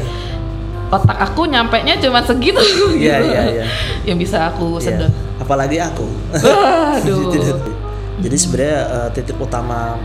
otak 0.87 1.17
aku 1.19 1.45
nyampe 1.45 1.81
nya 1.81 1.97
cuma 1.97 2.21
segitu 2.21 2.61
Iya, 2.95 3.15
gitu. 3.17 3.27
iya, 3.27 3.41
iya. 3.51 3.65
yang 4.05 4.15
bisa 4.15 4.47
aku 4.47 4.77
Iya. 4.77 4.85
sedot 5.01 5.13
apalagi 5.35 5.77
aku. 5.77 6.07
Aduh. 6.33 7.33
Jadi- 8.23 8.39
sebenarnya 8.39 8.79
eh, 8.87 9.09
titik 9.11 9.35
utama 9.35 9.99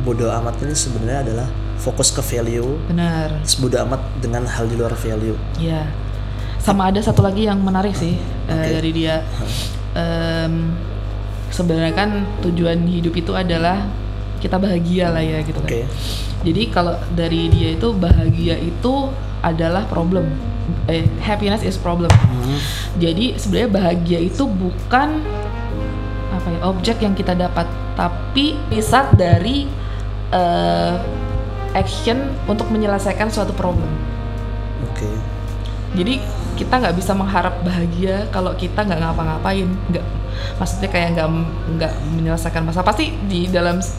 bodoh 0.00 0.26
amat 0.32 0.58
ini 0.58 0.72
sebenarnya 0.72 1.20
adalah 1.22 1.48
fokus 1.78 2.10
ke 2.10 2.20
value, 2.20 2.76
benar 2.86 3.30
bodoh 3.56 3.80
amat 3.86 4.02
dengan 4.18 4.42
hal 4.44 4.66
di 4.66 4.74
luar 4.74 4.92
value. 4.92 5.38
ya 5.56 5.86
sama 6.58 6.90
ada 6.90 6.98
satu 6.98 7.22
lagi 7.22 7.46
yang 7.46 7.62
menarik 7.62 7.94
sih 7.94 8.18
eh, 8.44 8.52
Oke. 8.52 8.70
dari 8.76 8.90
dia 8.92 9.22
Em, 9.94 10.74
sebenarnya 11.48 11.94
kan 11.96 12.10
tujuan 12.44 12.84
hidup 12.84 13.14
itu 13.14 13.32
adalah 13.32 13.88
kita 14.38 14.54
bahagia 14.54 15.08
lah 15.08 15.18
ya 15.18 15.40
gitu 15.40 15.58
kan 15.58 15.70
Oke. 15.70 15.82
jadi 16.44 16.62
kalau 16.68 16.94
dari 17.16 17.48
dia 17.48 17.72
itu 17.72 17.88
bahagia 17.90 18.60
itu 18.60 19.10
adalah 19.40 19.88
problem 19.88 20.28
eh 20.86 21.08
happiness 21.18 21.64
is 21.64 21.74
problem 21.74 22.10
Hmm. 22.28 22.60
jadi 22.96 23.36
sebenarnya 23.36 23.70
bahagia 23.72 24.18
itu 24.20 24.44
bukan 24.44 25.20
apa 26.30 26.48
ya 26.48 26.60
objek 26.64 26.96
yang 27.00 27.12
kita 27.12 27.32
dapat 27.32 27.64
tapi 27.92 28.56
bisa 28.68 29.08
dari 29.12 29.64
eh, 30.30 30.94
action 31.78 32.18
untuk 32.44 32.66
menyelesaikan 32.68 33.30
suatu 33.30 33.54
problem. 33.54 33.86
Oke. 34.90 35.06
jadi 35.88 36.20
kita 36.54 36.74
nggak 36.74 36.94
bisa 36.94 37.14
mengharap 37.14 37.62
bahagia 37.62 38.26
kalau 38.28 38.50
kita 38.52 38.82
nggak 38.82 38.98
ngapa-ngapain. 38.98 39.64
Nggak 39.88 40.04
maksudnya 40.58 40.90
kayak 40.90 41.08
nggak 41.16 41.28
nggak 41.78 41.92
menyelesaikan 42.18 42.62
masalah. 42.66 42.86
Pasti 42.86 43.14
di 43.24 43.46
dalam 43.46 43.78
s- 43.78 43.96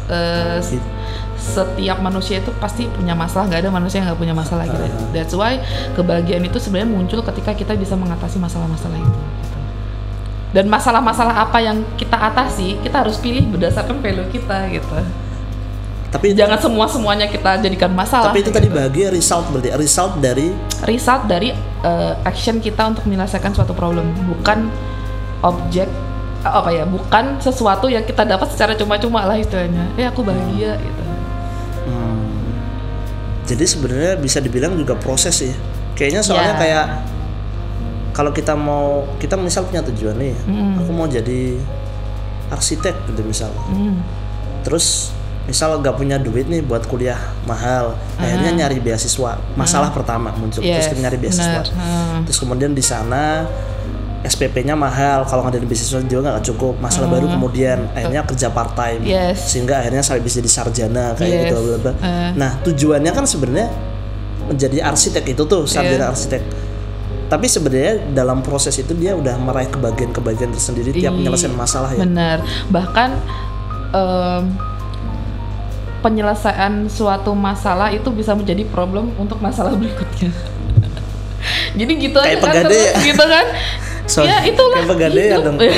setiap 1.39 1.97
manusia 1.99 2.43
itu 2.43 2.51
pasti 2.59 2.85
punya 2.91 3.15
masalah. 3.15 3.47
Nggak 3.47 3.63
ada 3.63 3.71
manusia 3.71 4.03
yang 4.03 4.11
nggak 4.11 4.21
punya 4.21 4.35
masalah 4.35 4.67
gitu. 4.67 4.85
Uh-huh. 4.85 5.09
that's 5.15 5.33
why 5.33 5.57
kebahagiaan 5.95 6.43
itu 6.43 6.59
sebenarnya 6.59 6.91
muncul 6.91 7.23
ketika 7.23 7.55
kita 7.55 7.73
bisa 7.79 7.95
mengatasi 7.95 8.37
masalah-masalah 8.37 8.99
itu. 8.99 9.07
Gitu. 9.09 9.57
dan 10.49 10.65
masalah-masalah 10.65 11.45
apa 11.45 11.61
yang 11.61 11.85
kita 11.93 12.17
atasi 12.17 12.81
kita 12.81 13.05
harus 13.05 13.21
pilih 13.21 13.45
berdasarkan 13.49 14.01
value 14.01 14.25
kita 14.33 14.65
gitu 14.73 14.97
Tapi 16.09 16.33
jangan 16.33 16.57
semua 16.57 16.89
semuanya 16.89 17.25
kita 17.25 17.61
jadikan 17.61 17.93
masalah 17.93 18.33
tapi 18.33 18.41
itu 18.41 18.49
tadi 18.49 18.65
gitu. 18.65 18.75
bahagia 18.75 19.07
result 19.09 19.45
berarti 19.53 19.69
result 19.77 20.17
dari 20.17 20.49
result 20.83 21.29
dari 21.29 21.53
uh, 21.81 22.17
action 22.23 22.57
kita 22.57 22.81
untuk 22.87 23.05
menyelesaikan 23.05 23.53
suatu 23.53 23.71
problem 23.71 24.09
bukan 24.25 24.73
objek 25.39 25.85
uh, 26.41 26.59
apa 26.59 26.73
ya 26.73 26.83
bukan 26.83 27.37
sesuatu 27.37 27.85
yang 27.87 28.01
kita 28.03 28.25
dapat 28.25 28.49
secara 28.49 28.73
cuma-cuma 28.73 29.21
lah 29.23 29.37
istilahnya 29.37 29.85
eh 29.95 30.05
aku 30.05 30.21
bahagia 30.21 30.77
gitu 30.77 31.01
Hmm. 31.79 32.21
Jadi 33.45 33.65
sebenarnya 33.65 34.13
bisa 34.15 34.37
dibilang 34.37 34.73
juga 34.73 34.93
proses 34.93 35.41
ya. 35.41 35.55
Kayaknya 35.93 36.21
soalnya 36.21 36.53
Ya. 36.53 36.59
kayak 36.59 36.85
kalau 38.11 38.29
kita 38.29 38.53
mau 38.53 39.09
kita 39.17 39.33
misal 39.33 39.65
punya 39.65 39.81
tujuan 39.83 40.13
nih, 40.15 40.35
Mm. 40.43 40.73
aku 40.77 40.91
mau 40.91 41.07
jadi 41.07 41.57
arsitek 42.47 42.93
gitu 43.07 43.21
misal. 43.23 43.49
Hmm, 43.69 44.01
Terus 44.61 45.09
misal 45.49 45.81
gak 45.81 45.97
punya 45.97 46.15
duit 46.15 46.45
nih 46.45 46.61
buat 46.61 46.85
kuliah 46.85 47.17
mahal 47.43 47.97
akhirnya 48.15 48.53
nyari 48.55 48.77
beasiswa 48.77 49.35
masalah 49.53 49.89
pertama 49.89 50.29
muncul 50.31 50.61
terus 50.61 50.69
Yes, 50.79 50.87
kita 50.87 51.01
nyari 51.01 51.17
beasiswa. 51.17 51.65
Hmm. 51.73 52.21
terus 52.23 52.37
kemudian 52.37 52.71
di 52.71 52.79
sana 52.79 53.49
SPP-nya 54.19 54.75
mahal 54.75 55.23
kalau 55.23 55.41
nggak 55.41 55.55
ada 55.55 55.63
beasiswa 55.63 56.03
juga 56.03 56.29
nggak 56.29 56.45
cukup 56.45 56.75
masalah 56.77 57.07
baru 57.09 57.27
kemudian 57.29 57.87
akhirnya 57.93 58.21
kerja 58.21 58.47
part 58.49 58.75
time. 58.75 59.01
Yes. 59.01 59.47
sehingga 59.47 59.79
akhirnya 59.79 60.03
sampai 60.03 60.21
bisa 60.21 60.37
jadi 60.37 60.51
sarjana 60.51 61.15
kayak 61.15 61.25
Yes. 61.25 61.41
gitu 61.45 61.55
bla, 61.57 61.77
bla, 61.81 61.93
nah 62.35 62.51
tujuannya 62.61 63.09
kan 63.09 63.23
sebenarnya 63.23 63.71
menjadi 64.45 64.83
arsitek 64.83 65.23
itu 65.29 65.43
tuh 65.43 65.63
sarjana 65.63 66.05
Iya. 66.05 66.11
arsitek 66.11 66.41
tapi 67.25 67.45
sebenarnya 67.45 67.93
dalam 68.11 68.41
proses 68.41 68.73
itu 68.75 68.91
dia 68.91 69.13
udah 69.13 69.37
meraih 69.37 69.69
kebahagiaan-kebahagiaan 69.69 70.51
tersendiri 70.51 70.89
tiap 70.91 71.13
menyelesaikan 71.13 71.55
masalah 71.55 71.89
ya 71.89 72.01
Benar. 72.01 72.41
Bahkan 72.67 73.09
em, 73.89 74.41
penyelesaian 75.99 76.87
suatu 76.87 77.31
masalah 77.35 77.91
itu 77.91 78.07
bisa 78.11 78.33
menjadi 78.35 78.63
problem 78.67 79.11
untuk 79.19 79.39
masalah 79.39 79.75
berikutnya. 79.79 80.31
Jadi 81.75 81.93
gitu 81.95 82.17
Kayak 82.19 82.43
aja 82.43 82.47
kan 82.51 82.63
terus 82.67 82.83
gitu 82.99 83.23
kan. 83.23 83.45
So, 84.09 84.25
ya 84.25 84.41
itulah 84.41 84.81
dong. 84.89 85.61
Ya? 85.61 85.77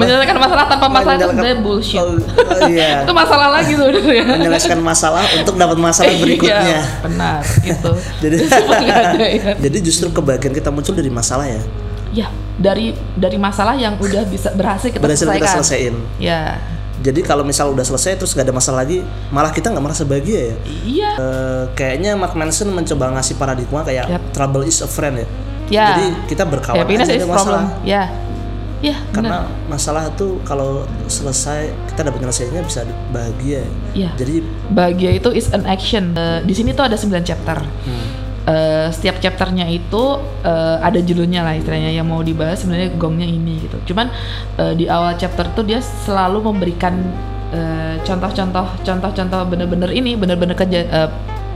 Menyelesaikan 0.00 0.38
masalah 0.40 0.64
tanpa 0.64 0.88
masalah 0.88 1.14
itu 1.20 1.28
sebenarnya 1.28 1.58
bullshit. 1.60 2.00
Oh, 2.00 2.16
oh, 2.16 2.60
iya. 2.72 2.92
itu 3.04 3.12
masalah 3.12 3.48
lagi 3.52 3.76
tuh 3.76 3.84
ya. 4.08 4.24
menyelesaikan 4.24 4.80
masalah 4.80 5.28
untuk 5.36 5.54
dapat 5.60 5.76
masalah 5.76 6.08
berikutnya 6.16 6.64
Iya, 6.64 6.80
benar 7.04 7.44
itu. 7.76 7.92
Jadi 8.24 8.36
jadi 9.60 9.78
justru 9.84 10.08
kebahagiaan 10.08 10.56
kita 10.56 10.72
muncul 10.72 10.96
dari 10.96 11.12
masalah 11.12 11.44
ya. 11.44 11.60
ya 12.08 12.28
dari 12.56 12.96
dari 13.14 13.36
masalah 13.36 13.76
yang 13.76 14.00
udah 14.00 14.24
bisa 14.24 14.48
berhasil 14.56 14.88
kita 14.88 15.04
Berhasil 15.04 15.28
kita 15.28 15.36
selesaikan. 15.36 15.54
selesaiin. 15.60 15.94
Ya. 16.16 16.56
Jadi 16.98 17.20
kalau 17.22 17.46
misal 17.46 17.70
udah 17.70 17.86
selesai 17.86 18.18
terus 18.18 18.34
gak 18.34 18.42
ada 18.42 18.54
masalah 18.54 18.82
lagi, 18.82 19.06
malah 19.30 19.54
kita 19.54 19.70
nggak 19.70 19.84
merasa 19.84 20.02
bahagia 20.02 20.50
ya. 20.50 20.56
Iya. 20.82 21.10
Eh, 21.14 21.62
kayaknya 21.78 22.18
Mark 22.18 22.34
Manson 22.34 22.74
mencoba 22.74 23.14
ngasih 23.14 23.38
paradigma 23.38 23.86
kayak 23.86 24.10
Yap. 24.10 24.22
trouble 24.34 24.66
is 24.66 24.82
a 24.82 24.88
friend 24.90 25.22
ya. 25.22 25.26
Ya. 25.68 25.86
Jadi 25.94 26.06
kita 26.26 26.42
berkawan 26.42 26.80
Happiness 26.80 27.06
aja 27.06 27.14
is 27.14 27.22
dengan 27.22 27.36
problem. 27.38 27.62
masalah. 27.70 27.86
Ya. 27.86 28.04
Ya, 28.78 28.94
Karena 29.10 29.42
benar. 29.42 29.66
masalah 29.66 30.06
tuh 30.14 30.38
kalau 30.46 30.86
selesai 31.10 31.66
kita 31.90 32.06
dapat 32.06 32.22
nyelesainya 32.22 32.62
bisa 32.62 32.86
bahagia. 33.10 33.66
Iya. 33.90 34.14
Jadi 34.14 34.38
Bahagia 34.70 35.18
itu 35.18 35.34
is 35.34 35.50
an 35.50 35.66
action. 35.66 36.14
Eh, 36.14 36.46
di 36.46 36.54
sini 36.54 36.70
tuh 36.70 36.86
ada 36.86 36.94
9 36.94 37.26
chapter. 37.26 37.58
hmm, 37.58 38.06
Eh, 38.48 38.88
setiap 38.96 39.20
chapternya 39.20 39.68
itu 39.68 40.16
eh, 40.40 40.76
ada 40.80 40.96
judulnya 41.04 41.44
lah 41.44 41.52
istilahnya 41.52 41.92
yang 41.92 42.08
mau 42.08 42.24
dibahas 42.24 42.64
sebenarnya 42.64 42.96
gongnya 42.96 43.28
ini 43.28 43.60
gitu. 43.60 43.92
Cuman 43.92 44.08
eh, 44.56 44.72
di 44.72 44.88
awal 44.88 45.20
chapter 45.20 45.52
tuh 45.52 45.68
dia 45.68 45.84
selalu 45.84 46.48
memberikan 46.48 46.96
contoh-contoh 48.04 48.84
contoh-contoh 48.84 49.40
bener-bener 49.48 49.88
ini 49.96 50.20
bener-bener 50.20 50.52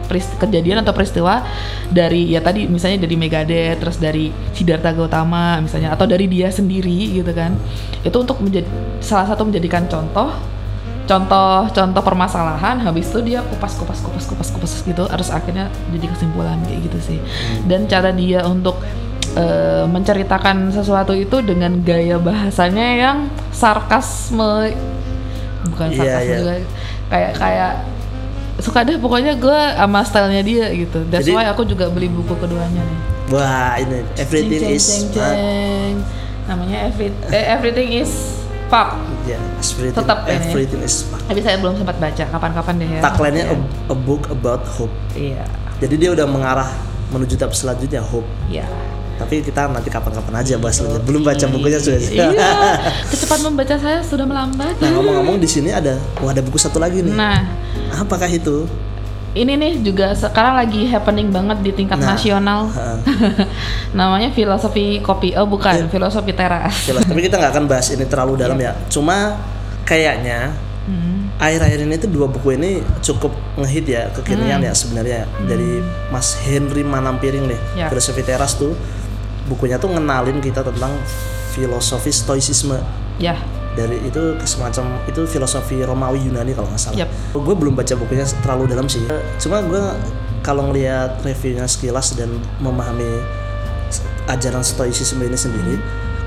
peris- 0.08 0.36
kejadian 0.40 0.80
atau 0.80 0.96
peristiwa 0.96 1.44
dari 1.92 2.32
ya 2.32 2.40
tadi 2.40 2.64
misalnya 2.64 3.04
dari 3.04 3.16
Megadeth 3.20 3.76
terus 3.76 3.96
dari 4.00 4.32
Siddhartha 4.56 4.96
Gautama 4.96 5.60
misalnya 5.60 5.92
atau 5.92 6.08
dari 6.08 6.28
dia 6.32 6.48
sendiri 6.48 7.20
gitu 7.20 7.32
kan. 7.36 7.56
Itu 8.00 8.24
untuk 8.24 8.40
menjadi 8.40 8.64
salah 9.04 9.28
satu 9.28 9.44
menjadikan 9.44 9.84
contoh 9.84 10.32
contoh-contoh 11.12 12.00
permasalahan 12.00 12.80
habis 12.80 13.12
itu 13.12 13.20
dia 13.20 13.44
kupas 13.44 13.76
kupas 13.76 14.00
kupas 14.00 14.24
kupas 14.24 14.48
kupas 14.48 14.72
gitu 14.80 15.04
harus 15.04 15.28
akhirnya 15.28 15.68
jadi 15.92 16.08
kesimpulan 16.08 16.56
kayak 16.64 16.88
gitu 16.88 16.98
sih. 17.04 17.18
Dan 17.68 17.84
cara 17.84 18.08
dia 18.10 18.40
untuk 18.48 18.80
eh, 19.36 19.84
menceritakan 19.84 20.72
sesuatu 20.72 21.12
itu 21.12 21.44
dengan 21.44 21.76
gaya 21.84 22.16
bahasanya 22.16 22.86
yang 22.96 23.16
sarkasme 23.52 24.72
bukan 25.68 25.88
Iya, 25.92 26.00
sarkasme 26.00 26.24
iya. 26.24 26.36
juga 26.40 26.54
kayak 27.12 27.32
kayak 27.36 27.72
suka 28.60 28.84
deh 28.84 28.96
pokoknya 28.96 29.32
gue 29.36 29.60
sama 29.76 30.00
stylenya 30.04 30.42
dia 30.44 30.66
gitu. 30.72 31.04
That's 31.08 31.28
Jadi- 31.28 31.36
why 31.36 31.48
aku 31.48 31.64
juga 31.64 31.88
beli 31.88 32.08
buku 32.08 32.32
keduanya 32.36 32.80
nih. 32.80 32.98
Wah 33.32 33.76
ini 33.80 34.04
everything 34.16 34.76
is 34.76 34.84
jeng, 34.84 35.08
jeng, 35.12 35.24
ah, 35.24 35.32
jeng. 35.32 35.96
namanya 36.48 36.78
every, 36.90 37.08
eh, 37.32 37.46
everything 37.48 37.88
is 37.96 38.41
pop 38.72 38.96
ya 39.22 39.36
everything, 39.60 39.92
Tetap 39.94 40.18
ini. 40.24 40.32
everything 40.48 40.80
is 40.80 41.04
tapi 41.22 41.38
saya 41.38 41.60
belum 41.60 41.76
sempat 41.76 41.96
baca 41.98 42.24
kapan-kapan 42.26 42.74
deh 42.74 42.88
ya 42.90 43.00
tagline-nya 43.00 43.44
Iya. 43.44 43.56
a, 43.84 43.92
a 43.92 43.96
book 43.98 44.22
about 44.28 44.64
hope. 44.66 44.92
iya 45.12 45.44
Jadi 45.76 45.94
dia 45.98 46.10
udah 46.10 46.24
mengarah 46.24 46.70
menuju 47.10 47.36
tahap 47.36 47.52
selanjutnya 47.52 48.00
hope. 48.00 48.24
iya 48.48 48.64
Tapi 49.12 49.38
kita 49.38 49.68
nanti 49.68 49.86
kapan-kapan 49.86 50.34
aja 50.36 50.56
bahas 50.56 50.80
lebih. 50.80 50.98
Belum 51.04 51.22
baca 51.22 51.44
bukunya 51.46 51.76
sudah. 51.76 52.00
iya 52.00 52.26
kecepatan 53.06 53.52
membaca 53.52 53.76
saya 53.76 54.00
sudah 54.00 54.24
melambat 54.24 54.74
Nah 54.78 54.90
ngomong-ngomong 54.90 55.36
di 55.36 55.46
sini 55.46 55.68
ada, 55.68 55.94
wah 56.18 56.30
ada 56.30 56.40
buku 56.40 56.56
satu 56.56 56.80
lagi 56.80 57.02
nih. 57.02 57.12
nah 57.12 57.44
Apakah 57.92 58.26
itu? 58.26 58.64
Ini 59.32 59.52
nih 59.54 59.72
juga 59.80 60.12
sekarang 60.12 60.56
lagi 60.56 60.84
happening 60.84 61.28
banget 61.28 61.58
di 61.60 61.72
tingkat 61.72 61.96
Nah, 61.96 62.12
nasional. 62.12 62.68
Ha. 62.76 63.00
namanya 63.98 64.28
filosofi 64.30 65.00
kopi. 65.00 65.32
Oh 65.34 65.44
bukan. 65.44 65.88
Filosofi 65.88 66.32
teras. 66.32 66.88
Lah, 66.88 67.00
tapi 67.00 67.20
kita 67.22 67.36
nggak 67.36 67.52
akan 67.52 67.64
bahas 67.64 67.88
ini 67.88 68.04
terlalu 68.04 68.36
dalam 68.36 68.56
ya. 68.56 68.76
Cuma 68.88 69.36
kayaknya 69.82 70.52
Hmm. 70.82 71.30
akhir-akhir 71.38 71.78
ini 71.80 71.94
tuh 71.94 72.10
dua 72.10 72.26
buku 72.26 72.58
ini 72.58 72.82
cukup 72.98 73.30
ngehit 73.54 73.86
ya 73.86 74.10
kekinian 74.12 74.58
Hmm. 74.58 74.66
ya 74.66 74.72
sebenarnya. 74.74 75.20
Dari 75.46 75.78
Mas 76.10 76.34
Henry 76.36 76.82
Manampiring 76.82 77.46
nih 77.46 77.60
Ya. 77.76 77.86
filosofi 77.86 78.20
teras 78.20 78.54
tuh. 78.54 78.74
Bukunya 79.46 79.78
tuh 79.78 79.88
ngenalin 79.88 80.38
kita 80.38 80.60
tentang 80.60 80.90
filosofi 81.50 82.10
stoicisme 82.10 82.78
ya 83.16 83.36
dari 83.72 83.96
itu 84.02 84.20
semacam 84.42 85.00
itu 85.04 85.24
filosofi 85.24 85.80
Romawi 85.80 86.20
Yunani 86.22 86.52
kalau 86.52 86.68
nggak 86.68 86.82
salah. 86.82 86.98
Yap. 86.98 87.10
Gue 87.32 87.54
belum 87.54 87.72
baca 87.72 87.94
bukunya 87.94 88.24
terlalu 88.40 88.68
dalam 88.68 88.86
sih. 88.86 89.00
Cuma 89.38 89.60
gue 89.60 89.82
kalau 90.40 90.68
ngelihat 90.68 91.22
reviewnya 91.22 91.64
sekilas 91.64 92.12
dan 92.12 92.28
memahami 92.58 93.22
ajaran 94.26 94.60
stoicisme 94.60 95.20
ini 95.20 95.34
sendiri, 95.34 95.74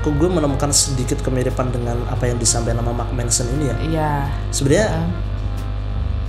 kok 0.00 0.12
gue 0.12 0.28
menemukan 0.28 0.68
sedikit 0.68 1.20
kemiripan 1.20 1.68
dengan 1.68 1.96
apa 2.06 2.24
yang 2.24 2.36
disampaikan 2.36 2.80
sama 2.80 2.92
Mark 2.94 3.10
Manson 3.10 3.46
ini 3.52 3.64
ya. 3.66 3.76
iya 3.80 4.10
Sebenarnya, 4.50 4.86
Ah. 4.92 5.06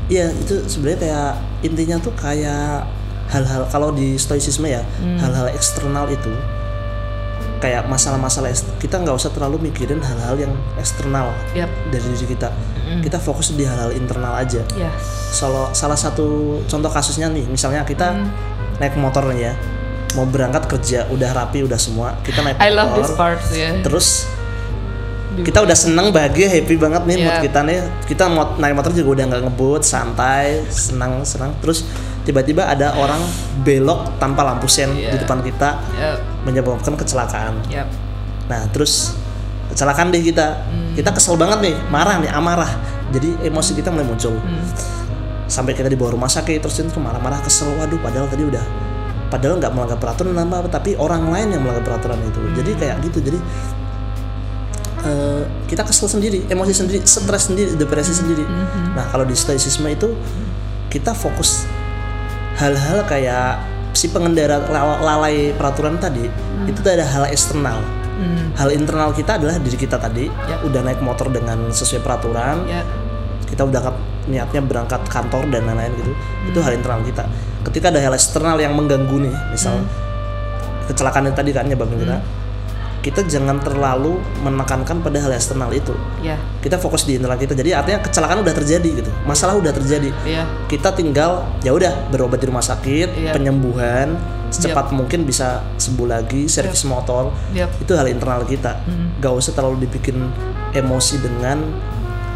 iya 0.07 0.25
itu 0.31 0.63
sebenarnya 0.65 0.99
kayak 0.99 1.31
intinya 1.61 1.95
tuh 1.97 2.13
kayak 2.13 2.87
hal-hal 3.27 3.67
kalau 3.67 3.91
di 3.91 4.15
stoicisme 4.15 4.65
ya, 4.65 4.79
Hmm. 4.97 5.19
hal-hal 5.19 5.51
eksternal 5.51 6.07
itu 6.07 6.31
kayak 7.57 7.85
masalah-masalah 7.85 8.53
kita 8.77 9.01
nggak 9.01 9.13
usah 9.13 9.33
terlalu 9.33 9.69
mikirin 9.69 9.97
hal-hal 9.97 10.37
yang 10.37 10.53
eksternal 10.77 11.33
yap 11.51 11.69
dari 11.89 12.05
diri 12.13 12.37
kita. 12.37 12.53
Mm. 12.85 13.01
Kita 13.01 13.17
fokus 13.17 13.51
di 13.51 13.65
hal-hal 13.65 13.91
internal 13.91 14.37
aja. 14.37 14.61
yes 14.73 15.01
Kalau 15.35 15.73
salah 15.73 15.97
satu 15.97 16.59
contoh 16.65 16.87
kasusnya 16.87 17.27
nih, 17.27 17.45
misalnya 17.45 17.81
kita 17.81 18.13
Mm. 18.13 18.29
naik 18.77 18.93
motor 18.95 19.25
nih 19.33 19.49
ya, 19.49 19.53
mau 20.13 20.23
berangkat 20.23 20.69
kerja, 20.69 21.09
udah 21.09 21.29
rapi, 21.33 21.65
udah 21.65 21.77
semua, 21.77 22.13
kita 22.21 22.45
naik 22.45 22.57
I 22.57 22.69
motor. 22.69 22.77
love 22.77 22.91
this 22.95 23.11
part 23.13 23.41
ya 23.49 23.73
Terus 23.81 24.07
kita 25.37 25.61
udah 25.61 25.77
seneng, 25.77 26.09
bahagia, 26.09 26.49
happy 26.49 26.77
banget 26.77 27.05
nih 27.05 27.17
mood 27.21 27.29
Yeah. 27.29 27.45
kita 27.45 27.59
nih. 27.61 27.77
Kita 28.09 28.25
mau 28.25 28.57
naik 28.57 28.73
motor 28.73 28.89
juga 28.89 29.21
udah 29.21 29.25
nggak 29.29 29.41
ngebut, 29.45 29.81
santai, 29.85 30.65
senang, 30.69 31.21
senang. 31.21 31.53
Terus 31.61 31.85
tiba-tiba 32.25 32.65
ada 32.65 32.97
orang 32.97 33.21
belok 33.61 34.17
tanpa 34.17 34.41
lampu 34.41 34.65
sen 34.65 34.89
di 34.93 35.05
Yeah. 35.05 35.21
depan 35.21 35.41
kita, 35.41 35.77
yap 35.93 36.36
menyebabkan 36.47 36.95
kecelakaan. 36.95 37.59
yap 37.67 37.91
Nah 38.47 38.63
terus 38.71 39.11
kecelakaan 39.67 40.09
deh 40.09 40.23
kita, 40.23 40.63
Hmm. 40.63 40.95
kita 40.95 41.11
kesel 41.11 41.35
banget 41.35 41.59
nih, 41.59 41.75
marah 41.91 42.23
nih, 42.23 42.31
amarah. 42.31 42.71
Jadi 43.11 43.35
emosi 43.43 43.75
kita 43.75 43.91
mulai 43.91 44.07
muncul. 44.07 44.31
Hmm. 44.39 44.63
Sampai 45.51 45.75
kita 45.75 45.91
dibawa 45.91 46.15
rumah 46.15 46.31
sakit 46.31 46.63
terus 46.63 46.79
itu 46.79 46.95
marah-marah 46.95 47.43
kesel. 47.43 47.67
Waduh, 47.75 47.99
padahal 47.99 48.31
tadi 48.31 48.47
udah, 48.47 48.63
padahal 49.27 49.59
nggak 49.59 49.71
melanggar 49.75 49.99
peraturan 49.99 50.39
apa, 50.39 50.71
tapi 50.71 50.95
orang 50.95 51.27
lain 51.27 51.51
yang 51.51 51.61
melanggar 51.63 51.83
peraturan 51.83 52.19
itu. 52.23 52.39
Jadi 52.55 52.71
Hmm. 52.71 52.79
kayak 52.79 52.95
gitu. 53.03 53.19
Jadi 53.19 53.39
eh, 54.97 55.41
kita 55.69 55.85
kesel 55.85 56.09
sendiri, 56.09 56.47
emosi 56.49 56.73
sendiri, 56.73 56.99
stres 57.05 57.47
sendiri, 57.47 57.77
depresi 57.77 58.11
Hmm. 58.11 58.19
sendiri. 58.23 58.43
Nah 58.91 59.05
kalau 59.07 59.23
di 59.23 59.37
stoicisme 59.37 59.87
itu 59.87 60.09
kita 60.89 61.13
fokus 61.13 61.67
hal-hal 62.57 63.05
kayak 63.05 63.61
si 63.97 64.13
pengendara 64.13 64.61
la- 64.69 65.01
lalai 65.01 65.57
peraturan 65.57 65.97
tadi 65.97 66.29
itu 66.69 66.77
tuh 66.77 66.93
ada 66.93 67.01
hal 67.01 67.25
eksternal. 67.33 67.81
Hmm. 68.17 68.53
Hal 68.53 68.69
internal 68.69 69.09
kita 69.09 69.41
adalah 69.41 69.57
diri 69.57 69.77
kita 69.77 69.97
tadi 69.97 70.29
Ya. 70.29 70.61
udah 70.61 70.85
naik 70.85 71.01
motor 71.01 71.29
dengan 71.29 71.69
sesuai 71.69 72.05
peraturan, 72.05 72.65
ya 72.69 72.85
kita 73.49 73.65
udah 73.65 73.81
niatnya 74.27 74.61
berangkat 74.61 75.01
kantor 75.09 75.49
dan 75.49 75.65
lain-lain 75.65 75.93
gitu. 75.97 76.11
Itu 76.49 76.59
hal 76.61 76.77
internal 76.77 77.01
kita. 77.01 77.25
Ketika 77.65 77.89
ada 77.89 78.01
hal 78.01 78.13
eksternal 78.13 78.57
yang 78.57 78.77
mengganggu 78.77 79.17
nih, 79.17 79.33
misal 79.49 79.81
kecelakaan 80.85 81.29
yang 81.29 81.35
tadi 81.35 81.51
kan 81.51 81.65
nyebabin 81.65 81.97
kita, 81.99 82.17
kita 82.99 83.23
jangan 83.23 83.57
terlalu 83.57 84.15
menekankan 84.39 84.99
pada 84.99 85.17
hal 85.17 85.31
eksternal 85.31 85.69
itu. 85.69 85.93
ya 86.19 86.35
Kita 86.59 86.75
fokus 86.75 87.03
di 87.03 87.15
internal 87.15 87.35
kita. 87.35 87.53
Jadi 87.53 87.71
artinya 87.71 88.01
kecelakaan 88.01 88.41
udah 88.41 88.51
terjadi 88.51 88.89
gitu, 88.99 89.11
masalah 89.23 89.55
udah 89.55 89.71
terjadi. 89.71 90.09
ya 90.23 90.43
Kita 90.65 90.91
tinggal 90.91 91.45
ya 91.61 91.71
udah 91.71 92.09
berobat 92.09 92.37
di 92.37 92.47
rumah 92.47 92.61
sakit, 92.61 93.09
Iya. 93.13 93.31
penyembuhan 93.31 94.17
secepat 94.47 94.91
mungkin 94.91 95.23
bisa 95.23 95.59
sembuh 95.75 96.07
lagi, 96.07 96.47
servis 96.47 96.83
motor 96.83 97.35
yap 97.51 97.67
itu 97.77 97.91
hal 97.91 98.07
internal 98.07 98.43
kita 98.43 98.79
Hmm. 98.79 99.19
gak 99.19 99.33
usah 99.33 99.51
terlalu 99.51 99.83
dibikin 99.83 100.31
emosi 100.71 101.19
dengan 101.19 101.67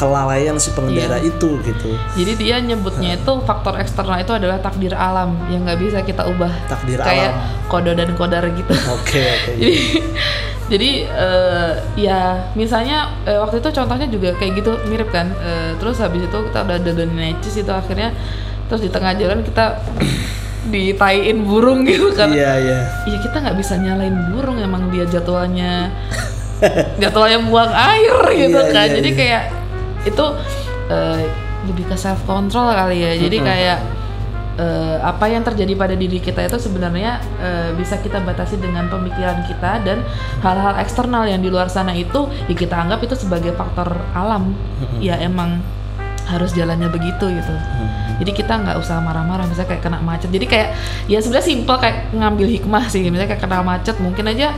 kelalaian 0.01 0.57
si 0.57 0.73
pengendara 0.73 1.15
Iya. 1.15 1.29
itu 1.29 1.61
gitu 1.61 1.93
Jadi 2.15 2.31
dia 2.35 2.57
nyebutnya 2.57 3.13
itu 3.13 3.33
faktor 3.41 3.77
eksternal 3.77 4.17
itu 4.17 4.33
adalah 4.33 4.57
takdir 4.57 4.91
alam 4.91 5.37
yang 5.47 5.61
nggak 5.61 5.77
bisa 5.77 6.01
kita 6.01 6.25
ubah. 6.25 6.49
Takdir 6.65 6.97
Kayak 6.97 7.37
alam. 7.37 7.69
kodo 7.69 7.91
dan 7.93 8.09
kodar 8.13 8.49
gitu. 8.49 8.73
oke 8.89 9.21
oke 9.21 9.51
jadi 9.61 9.75
jadi 10.67 10.89
eh, 11.05 11.71
ya 11.95 12.19
misalnya 12.53 12.97
eh, 13.23 13.37
waktu 13.37 13.59
itu 13.59 13.69
contohnya 13.71 14.07
juga 14.07 14.33
kayak 14.33 14.51
gitu 14.57 14.71
mirip 14.87 15.07
kan. 15.09 15.29
Eh, 15.37 15.77
terus 15.77 15.99
habis 15.99 16.23
itu 16.23 16.37
kita 16.41 16.59
udah 16.59 16.77
dadan 16.77 17.11
necis 17.11 17.55
itu 17.55 17.69
akhirnya 17.69 18.09
terus 18.65 18.81
di 18.81 18.89
tengah 18.89 19.13
jalan 19.13 19.43
kita 19.43 19.77
ditaiin 20.73 21.41
burung 21.41 21.83
gitu 21.83 22.09
kan. 22.11 22.29
iya 22.29 22.57
iya 22.57 22.79
Iya 23.03 23.17
kita 23.19 23.37
nggak 23.37 23.57
bisa 23.57 23.77
nyalain 23.77 24.13
burung 24.29 24.57
emang 24.57 24.89
dia 24.89 25.05
jadwalnya 25.05 25.89
jadwalnya 27.01 27.39
buang 27.43 27.69
air 27.69 28.15
gitu 28.31 28.59
Iya, 28.59 28.69
kan 28.69 28.87
iya, 28.87 28.95
jadi 28.95 29.09
iya. 29.09 29.17
kayak 29.17 29.43
itu 30.07 30.25
eh, 30.89 31.21
lebih 31.69 31.85
ke 31.89 31.95
self 31.97 32.25
control 32.25 32.73
kali 32.73 33.01
ya. 33.01 33.13
Jadi 33.17 33.37
kayak 33.41 33.79
eh, 34.57 34.97
apa 35.01 35.25
yang 35.29 35.45
terjadi 35.45 35.73
pada 35.77 35.93
diri 35.93 36.17
kita 36.17 36.45
itu 36.45 36.57
sebenarnya 36.57 37.21
eh, 37.41 37.69
bisa 37.77 38.01
kita 38.01 38.21
batasi 38.21 38.57
dengan 38.57 38.89
pemikiran 38.89 39.45
kita 39.45 39.81
dan 39.85 40.01
hal-hal 40.41 40.77
eksternal 40.81 41.25
yang 41.29 41.39
di 41.39 41.49
luar 41.53 41.69
sana 41.69 41.93
itu 41.93 42.27
ya 42.49 42.55
kita 42.57 42.75
anggap 42.75 42.99
itu 43.05 43.15
sebagai 43.17 43.53
faktor 43.53 43.93
alam. 44.17 44.53
Ya 44.97 45.17
emang 45.21 45.61
harus 46.31 46.55
jalannya 46.55 46.87
begitu 46.87 47.27
gitu. 47.27 47.53
Jadi 48.21 48.31
kita 48.31 48.53
nggak 48.61 48.77
usah 48.79 49.01
marah-marah 49.01 49.49
misalnya 49.49 49.75
kayak 49.75 49.83
kena 49.83 49.99
macet. 49.99 50.29
Jadi 50.31 50.45
kayak 50.47 50.69
ya 51.09 51.17
sebenarnya 51.19 51.47
simpel 51.49 51.75
kayak 51.81 52.13
ngambil 52.13 52.47
hikmah 52.47 52.85
sih. 52.87 53.03
Misalnya 53.09 53.35
kayak 53.35 53.43
kena 53.43 53.59
macet 53.65 53.97
mungkin 53.99 54.29
aja 54.29 54.53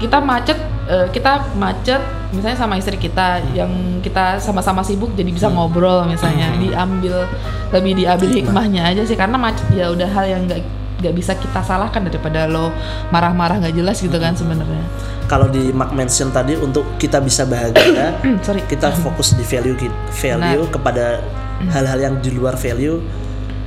kita 0.00 0.18
macet 0.24 0.58
eh, 0.88 1.06
kita 1.12 1.54
macet 1.58 2.00
misalnya 2.34 2.58
sama 2.58 2.74
istri 2.78 2.98
kita 2.98 3.42
yang 3.54 4.02
kita 4.02 4.38
sama-sama 4.42 4.82
sibuk 4.82 5.14
jadi 5.14 5.30
bisa 5.30 5.46
ngobrol 5.50 6.06
misalnya 6.06 6.54
diambil 6.58 7.26
lebih 7.70 7.92
diambil 7.98 8.30
hikmahnya 8.30 8.82
aja 8.94 9.02
sih 9.06 9.14
karena 9.18 9.38
macet 9.38 9.66
ya 9.74 9.90
udah 9.90 10.08
hal 10.10 10.26
yang 10.26 10.42
nggak 10.46 10.62
nggak 10.96 11.12
bisa 11.12 11.36
kita 11.36 11.60
salahkan 11.60 12.08
daripada 12.08 12.48
lo 12.48 12.72
marah-marah 13.12 13.60
nggak 13.60 13.76
jelas 13.76 14.00
gitu 14.00 14.16
kan 14.16 14.32
sebenarnya. 14.32 14.80
Kalau 15.28 15.50
di 15.52 15.68
Mark 15.74 15.92
mention 15.92 16.32
tadi 16.32 16.56
untuk 16.56 16.96
kita 16.96 17.20
bisa 17.20 17.44
bahagia 17.44 18.16
sorry. 18.46 18.64
kita 18.64 18.94
fokus 19.04 19.36
di 19.36 19.44
value 19.44 19.76
value 20.08 20.64
kepada 20.72 21.20
hal-hal 21.68 21.98
yang 22.00 22.14
di 22.24 22.32
luar 22.32 22.56
value 22.56 23.00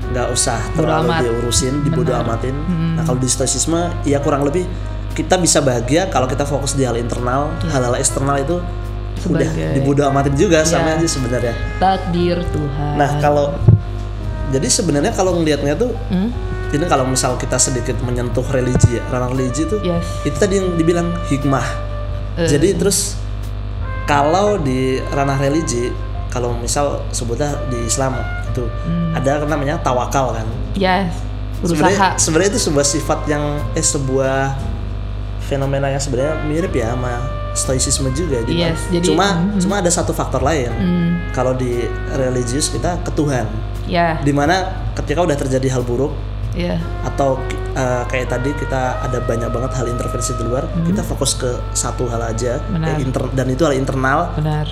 nggak 0.09 0.27
usah 0.33 0.57
Bodo 0.73 0.81
terlalu 0.81 1.09
amat. 1.13 1.21
diurusin 1.21 1.73
dibodo 1.85 2.13
amatin. 2.17 2.55
Nah 2.97 3.05
kalau 3.05 3.21
di 3.21 3.29
stoicisme 3.29 3.93
ya 4.09 4.17
kurang 4.25 4.41
lebih 4.41 4.65
kita 5.11 5.35
bisa 5.35 5.59
bahagia 5.59 6.07
kalau 6.07 6.25
kita 6.25 6.43
fokus 6.43 6.73
di 6.73 6.83
hal 6.83 6.95
internal 6.95 7.49
hal-hal 7.65 7.95
eksternal 7.95 8.37
itu 8.37 8.57
udah 9.21 9.43
Sebagai- 9.43 9.73
dibodo 9.73 10.01
amatin 10.03 10.31
juga 10.33 10.63
sama 10.63 10.95
Iya. 10.95 10.97
aja 10.97 11.07
sebenarnya 11.09 11.53
takdir 11.75 12.39
Tuhan 12.45 12.93
nah 12.95 13.19
kalau 13.19 13.51
jadi 14.49 14.65
sebenarnya 14.65 15.11
kalau 15.11 15.35
ngelihatnya 15.35 15.75
tuh 15.75 15.91
Hmm? 16.07 16.31
ini 16.69 16.85
kalau 16.85 17.03
misal 17.03 17.35
kita 17.35 17.57
sedikit 17.57 17.97
menyentuh 17.99 18.45
religi 18.47 18.95
ya 18.95 19.03
ranah 19.07 19.29
religi 19.29 19.65
tuh 19.65 19.81
yes 19.81 20.05
itu 20.21 20.33
tadi 20.33 20.55
yang 20.55 20.73
dibilang 20.73 21.09
hikmah. 21.25 21.65
Eh. 22.37 22.45
Jadi 22.45 22.77
terus 22.77 23.17
kalau 24.05 24.57
di 24.57 25.01
ranah 25.07 25.35
religi, 25.35 25.89
kalau 26.29 26.53
misal 26.55 27.01
sebutnya 27.09 27.57
di 27.67 27.83
Islam 27.83 28.17
itu 28.47 28.65
ada 29.11 29.43
namanya 29.43 29.77
tawakal 29.79 30.31
kan. 30.31 30.45
yes 30.73 31.09
Sebenarnya 31.59 32.15
sebenarnya 32.15 32.49
itu 32.53 32.61
sebuah 32.63 32.85
sifat 32.87 33.19
yang 33.27 33.43
eh 33.73 33.83
sebuah 33.83 34.55
fenomena 35.49 35.89
yang 35.89 35.97
sebenarnya 35.97 36.45
mirip 36.45 36.69
ya 36.71 36.93
sama 36.93 37.13
stoicisme 37.51 38.13
juga 38.13 38.45
Yes, 38.45 38.77
mana- 38.79 38.93
jadi- 38.93 39.07
cuma 39.07 39.27
mhm. 39.33 39.57
cuma 39.57 39.75
ada 39.81 39.89
satu 39.89 40.13
faktor 40.13 40.39
lain. 40.39 40.69
Hmm, 40.71 41.09
Kalau 41.29 41.53
di 41.53 41.81
religius 42.11 42.69
kita 42.69 43.01
ke 43.01 43.11
Tuhan. 43.11 43.49
ya 43.85 44.17
Di 44.19 44.29
mana 44.29 44.69
ketika 44.93 45.21
udah 45.21 45.33
terjadi 45.35 45.65
hal 45.71 45.81
buruk 45.81 46.13
ya 46.51 46.77
atau 47.03 47.37
uh, 47.73 48.03
kayak 48.05 48.25
tadi 48.27 48.49
kita 48.53 48.81
ada 48.99 49.17
banyak 49.19 49.47
banget 49.47 49.71
hal 49.71 49.85
intervensi 49.87 50.33
di 50.33 50.43
luar 50.43 50.65
kita 50.83 51.01
fokus 51.01 51.33
ke 51.33 51.49
satu 51.71 52.05
hal 52.05 52.21
aja. 52.23 52.57
Benar. 52.67 52.87
eh, 52.91 53.01
inter- 53.01 53.31
dan 53.31 53.47
itu 53.47 53.61
hal 53.63 53.73
internal 53.73 54.29
benar 54.33 54.65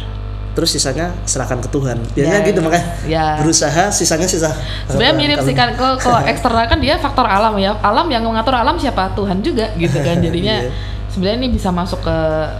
terus 0.57 0.73
sisanya 0.73 1.13
serahkan 1.21 1.61
ke 1.61 1.69
Tuhan 1.69 2.01
biasanya 2.11 2.33
Ya, 2.35 2.47
gitu 2.49 2.59
makanya 2.59 2.85
ya. 3.05 3.25
berusaha 3.37 3.93
sisanya 3.93 4.25
sisa 4.25 4.49
sebenarnya 4.85 5.13
mirip 5.15 5.37
sih 5.39 5.53
kan 5.53 5.69
kalau 5.71 5.93
kalau 5.95 6.17
eksternal 6.23 6.65
kan 6.65 6.81
dia 6.81 6.97
faktor 6.97 7.23
alam 7.23 7.53
ya 7.55 7.77
alam 7.77 8.09
yang 8.09 8.25
mengatur 8.25 8.57
alam 8.57 8.73
siapa 8.75 9.13
Tuhan 9.13 9.37
juga 9.39 9.69
gitu 9.75 9.93
kan 9.95 10.17
jadinya 10.25 10.57
Iya. 10.59 10.73
sebenarnya 11.07 11.37
ini 11.39 11.49
bisa 11.51 11.69
masuk 11.69 12.01
ke 12.01 12.17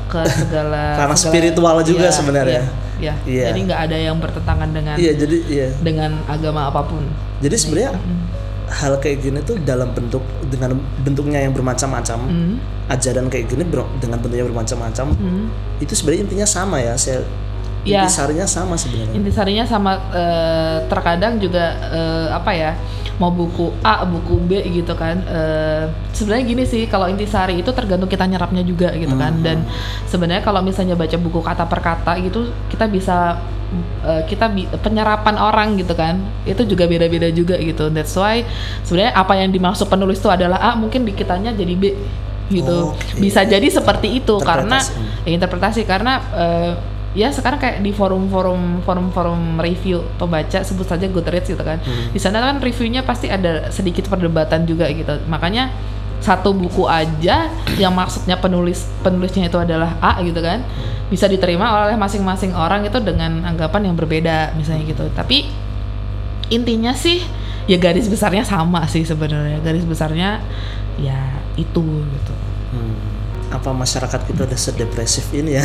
ke 0.07 0.19
segala 0.29 0.93
Ranah 0.99 1.09
segala- 1.11 1.33
spiritual 1.33 1.75
juga 1.81 2.05
Iya, 2.05 2.13
sebenarnya. 2.13 2.61
iya, 2.61 2.63
iya. 2.99 3.13
Iya. 3.25 3.43
jadi 3.49 3.59
nggak 3.65 3.81
ada 3.83 3.97
yang 3.99 4.15
bertentangan 4.17 4.69
dengan 4.69 4.95
iya 4.95 5.11
jadi 5.11 5.37
iya 5.47 5.67
dengan 5.79 6.21
agama 6.27 6.69
apa 6.69 6.81
pun 6.83 7.01
jadi 7.39 7.55
sebenarnya 7.55 7.91
hal 8.67 8.93
kayak 8.97 9.23
gini 9.23 9.39
tuh 9.41 9.57
dalam 9.59 9.89
bentuk 9.89 10.21
dengan 10.45 10.75
bentuknya 11.01 11.39
yang 11.39 11.49
bermacam-macam 11.51 12.19
Hmm, 12.19 12.59
ajaran 12.87 13.25
kayak 13.25 13.47
gini 13.47 13.63
ber- 13.63 13.89
dengan 13.97 14.19
bentuknya 14.19 14.45
bermacam-macam 14.45 15.07
hmm. 15.09 15.45
itu 15.79 15.93
sebenarnya 15.93 16.21
intinya 16.25 16.45
sama 16.45 16.77
ya 16.77 16.93
saya 16.93 17.23
Iya. 17.87 18.03
intisarinya 18.03 18.43
sama 18.43 18.75
sebenarnya 18.75 19.15
intisarinya 19.15 19.63
sama 19.63 19.91
eh, 20.11 20.77
terkadang 20.85 21.39
juga 21.39 21.65
eh, 21.87 22.27
apa 22.29 22.51
ya 22.51 22.71
mau 23.17 23.31
buku 23.31 23.73
A 23.81 24.03
buku 24.03 24.35
B 24.43 24.61
gitu 24.69 24.93
kan 24.93 25.23
eh, 25.23 25.87
sebenarnya 26.11 26.43
gini 26.45 26.63
sih 26.67 26.83
kalau 26.85 27.07
intisari 27.07 27.57
itu 27.57 27.71
tergantung 27.71 28.05
kita 28.05 28.27
nyerapnya 28.27 28.61
juga 28.61 28.91
gitu 28.93 29.15
kan 29.15 29.39
dan 29.41 29.63
sebenarnya 30.05 30.43
kalau 30.43 30.59
misalnya 30.61 30.93
baca 30.93 31.15
buku 31.15 31.39
kata 31.39 31.63
per 31.65 31.79
kata 31.79 32.13
gitu 32.21 32.51
kita 32.67 32.85
bisa 32.85 33.39
kita 34.31 34.47
bi- 34.47 34.69
penyerapan 34.79 35.35
orang 35.35 35.75
gitu 35.75 35.91
kan 35.91 36.15
itu 36.47 36.63
juga 36.63 36.87
beda-beda 36.87 37.27
juga 37.35 37.59
gitu 37.59 37.91
that's 37.91 38.15
why 38.15 38.39
sebenarnya 38.87 39.11
apa 39.11 39.33
yang 39.35 39.51
dimaksud 39.51 39.91
penulis 39.91 40.23
itu 40.23 40.31
adalah 40.31 40.55
A 40.61 40.71
mungkin 40.79 41.03
di 41.03 41.11
kitanya 41.11 41.51
jadi 41.51 41.75
B 41.75 41.91
gitu 42.47 42.95
Oke. 42.95 43.19
bisa 43.19 43.43
jadi 43.43 43.67
seperti 43.67 44.23
itu 44.23 44.39
karena 44.39 44.79
Interpretasi. 44.79 45.27
ya, 45.27 45.31
interpretasi 45.35 45.81
karena 45.83 46.13
eh, 46.31 46.71
ya 47.17 47.33
sekarang 47.33 47.57
kayak 47.57 47.81
di 47.81 47.89
forum-forum 47.89 48.85
forum-forum 48.85 49.57
review 49.57 50.05
pembaca 50.21 50.61
sebut 50.61 50.85
saja 50.85 51.09
Goodreads 51.09 51.49
gitu 51.49 51.63
kan. 51.65 51.81
Di 52.13 52.21
sana 52.21 52.37
kan 52.45 52.61
reviewnya 52.61 53.01
pasti 53.01 53.25
ada 53.25 53.73
sedikit 53.73 54.05
perdebatan 54.05 54.69
juga 54.69 54.85
gitu. 54.93 55.17
Makanya 55.25 55.73
satu 56.21 56.53
buku 56.53 56.85
aja 56.85 57.49
yang 57.77 57.93
maksudnya 57.93 58.37
penulis 58.37 58.85
penulisnya 59.01 59.49
itu 59.49 59.57
adalah 59.57 59.97
A 60.01 60.21
gitu 60.25 60.41
kan 60.41 60.65
bisa 61.13 61.29
diterima 61.29 61.69
oleh 61.85 61.93
masing-masing 61.93 62.57
orang 62.57 62.83
itu 62.85 62.97
dengan 63.01 63.45
anggapan 63.45 63.89
yang 63.89 63.95
berbeda 63.97 64.53
misalnya 64.53 64.85
gitu. 64.85 65.09
Tapi 65.17 65.49
intinya 66.53 66.93
sih 66.93 67.25
ya 67.65 67.81
garis 67.81 68.05
besarnya 68.05 68.45
sama 68.45 68.85
sih 68.85 69.01
sebenarnya. 69.01 69.57
Garis 69.65 69.89
besarnya 69.89 70.37
ya 71.01 71.33
itu 71.57 71.81
gitu. 71.81 72.33
Hmm. 72.77 73.06
Apa 73.49 73.69
masyarakat 73.69 74.19
kita 74.23 74.41
udah 74.43 74.59
sedepresif 74.59 75.25
ini 75.31 75.55
ya 75.55 75.63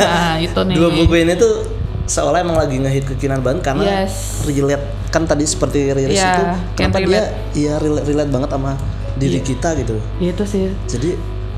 nah 0.00 0.34
itu 0.36 0.60
nih 0.66 0.74
dua 0.74 0.88
buku 0.90 1.14
ini 1.16 1.34
tuh 1.34 1.62
seolah 2.04 2.40
emang 2.40 2.56
lagi 2.56 2.76
ngehit 2.76 3.06
kekinan 3.06 3.38
banget 3.38 3.62
karena 3.64 3.84
Yes. 4.02 4.42
relate 4.44 4.82
kan 5.08 5.22
tadi 5.24 5.42
seperti 5.44 5.88
Riris 5.88 6.10
Iya, 6.12 6.26
itu 6.28 6.42
kenapa 6.74 6.98
dia 6.98 7.06
relate. 7.06 7.30
iya 7.54 7.74
relate, 7.76 8.04
relate 8.04 8.30
banget 8.30 8.50
sama 8.50 8.72
diri 9.14 9.38
Iya. 9.38 9.44
kita 9.44 9.68
gitu 9.76 9.94
ya 10.18 10.28
itu 10.28 10.44
sih 10.44 10.62
jadi 10.86 11.10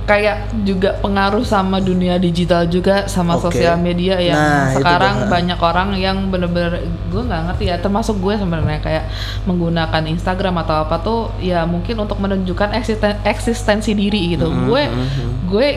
kayak 0.02 0.50
juga 0.66 0.98
pengaruh 0.98 1.42
sama 1.42 1.78
dunia 1.78 2.18
digital 2.18 2.66
juga 2.66 3.06
sama 3.06 3.38
Oke. 3.38 3.54
sosial 3.54 3.78
media 3.78 4.18
yang 4.18 4.34
Nah, 4.34 4.74
sekarang 4.74 5.30
banyak 5.30 5.58
orang 5.58 5.88
yang 5.94 6.26
bener-bener 6.26 6.82
gue 7.06 7.22
nggak 7.22 7.42
ngerti 7.46 7.64
ya 7.70 7.76
termasuk 7.78 8.18
gue 8.18 8.34
sebenarnya 8.34 8.82
kayak 8.82 9.04
menggunakan 9.44 10.02
Instagram 10.08 10.58
atau 10.58 10.82
apa 10.82 10.98
tuh 10.98 11.30
ya 11.38 11.62
mungkin 11.62 11.94
untuk 11.98 12.18
menunjukkan 12.18 12.74
eksisten- 12.74 13.22
eksistensi 13.22 13.94
diri 13.94 14.34
gitu 14.34 14.50
Mhm, 14.50 14.66
gue 14.66 14.82
mhm. 14.84 15.26
gue 15.46 15.68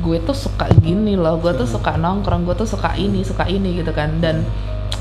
gue 0.00 0.18
tuh 0.22 0.36
suka 0.38 0.64
gini 0.78 1.12
loh 1.14 1.36
gue 1.36 1.52
tuh 1.52 1.68
suka 1.68 1.94
nongkrong 1.94 2.48
gue 2.48 2.56
tuh 2.56 2.66
suka 2.66 2.96
ini 2.96 3.20
suka 3.20 3.44
ini 3.44 3.84
gitu 3.84 3.92
kan 3.92 4.16
dan 4.16 4.48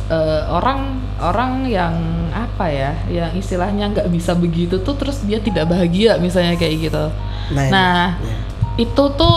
eh, 0.09 0.43
orang 0.49 0.99
orang 1.23 1.63
yang 1.63 1.95
apa 2.35 2.67
ya 2.67 2.91
yang 3.07 3.31
istilahnya 3.31 3.87
nggak 3.89 4.11
bisa 4.11 4.35
begitu 4.35 4.75
tuh 4.77 4.99
terus 4.99 5.23
dia 5.23 5.39
tidak 5.39 5.71
bahagia 5.71 6.19
misalnya 6.19 6.59
kayak 6.59 6.91
gitu 6.91 7.05
nah, 7.51 7.67
Nah, 7.69 8.05
ya. 8.19 8.35
Itu 8.77 9.03
tuh 9.13 9.35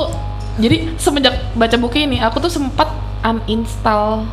jadi 0.57 0.97
semenjak 0.97 1.37
baca 1.53 1.77
buku 1.77 2.09
ini 2.09 2.17
aku 2.21 2.41
tuh 2.41 2.49
sempat 2.49 2.89
uninstall 3.21 4.25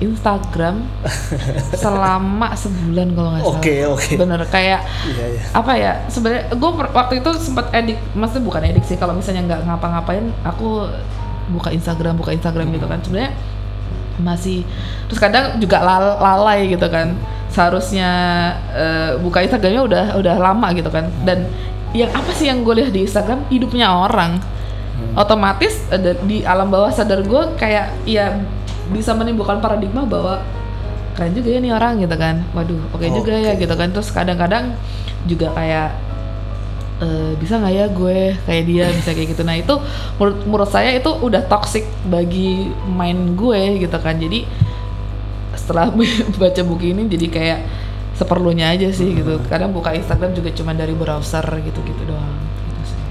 Instagram 0.00 0.80
selama 1.82 2.56
sebulan 2.56 3.12
kalau 3.12 3.30
nggak 3.36 3.44
salah. 3.44 3.60
Oke, 3.60 3.74
oke. 3.84 4.10
Bener 4.16 4.40
kayak 4.48 4.80
iya 5.12 5.26
iya. 5.36 5.42
apa 5.52 5.72
ya 5.76 5.92
sebenarnya 6.08 6.56
gue 6.56 6.70
waktu 6.96 7.14
itu 7.20 7.30
sempat 7.36 7.68
edik 7.76 8.00
maksudnya 8.16 8.44
bukan 8.48 8.62
edik 8.64 8.84
sih 8.88 8.96
kalau 8.96 9.12
misalnya 9.12 9.44
nggak 9.44 9.60
ngapa-ngapain 9.68 10.32
aku 10.42 10.88
buka 11.52 11.68
Instagram 11.70 12.16
buka 12.16 12.32
Instagram 12.32 12.72
gitu 12.72 12.88
kan. 12.88 12.98
Sebenarnya 13.04 13.32
masih 14.20 14.64
terus 15.08 15.20
kadang 15.20 15.60
juga 15.60 15.84
lal- 15.84 16.18
lalai 16.18 16.72
gitu 16.72 16.88
kan. 16.88 17.12
Seharusnya 17.52 18.10
eh, 18.72 19.10
buka 19.20 19.44
Instagramnya 19.44 19.82
udah 19.84 20.04
udah 20.16 20.34
lama 20.40 20.72
gitu 20.72 20.88
kan. 20.88 21.12
Dan 21.28 21.44
yang 21.96 22.10
apa 22.14 22.30
sih 22.34 22.46
yang 22.46 22.62
gue 22.62 22.74
lihat 22.78 22.92
di 22.94 23.06
Instagram? 23.06 23.46
Hidupnya 23.50 23.90
orang. 23.90 24.38
Otomatis 25.16 25.80
ada 25.88 26.12
di 26.22 26.44
alam 26.44 26.68
bawah 26.68 26.92
sadar 26.92 27.24
gue 27.24 27.42
kayak 27.56 28.04
ya 28.04 28.36
bisa 28.92 29.16
menimbulkan 29.16 29.58
paradigma 29.58 30.04
bahwa 30.04 30.44
keren 31.16 31.32
juga 31.34 31.56
ya 31.56 31.58
nih 31.58 31.72
orang 31.72 31.98
gitu 32.04 32.16
kan. 32.20 32.44
Waduh 32.52 32.80
oke 32.94 33.06
juga 33.10 33.34
ya 33.34 33.56
gitu 33.56 33.74
kan. 33.74 33.90
Terus 33.90 34.08
kadang-kadang 34.12 34.76
juga 35.24 35.50
kayak 35.56 35.88
eh, 37.00 37.32
bisa 37.40 37.58
nggak 37.58 37.74
ya 37.74 37.86
gue 37.90 38.18
kayak 38.44 38.64
dia 38.68 38.86
bisa 38.92 39.10
kayak 39.16 39.28
gitu. 39.34 39.42
Nah 39.42 39.56
itu 39.58 39.74
menurut 40.20 40.38
menurut 40.46 40.70
saya 40.70 40.94
itu 40.94 41.10
udah 41.10 41.42
toxic 41.48 41.88
bagi 42.06 42.70
main 42.86 43.34
gue 43.34 43.82
gitu 43.82 43.98
kan. 43.98 44.14
Jadi 44.20 44.46
setelah 45.56 45.90
baca 46.40 46.62
buku 46.62 46.94
ini 46.94 47.08
jadi 47.10 47.26
kayak 47.26 47.60
seperlunya 48.20 48.68
aja 48.68 48.92
sih 48.92 49.16
gitu. 49.16 49.40
Kadang 49.48 49.72
buka 49.72 49.96
Instagram 49.96 50.36
juga 50.36 50.52
cuma 50.52 50.76
dari 50.76 50.92
browser 50.92 51.44
gitu-gitu 51.64 52.02
doang 52.04 52.36
gitu 52.68 52.82
sih. 52.84 53.02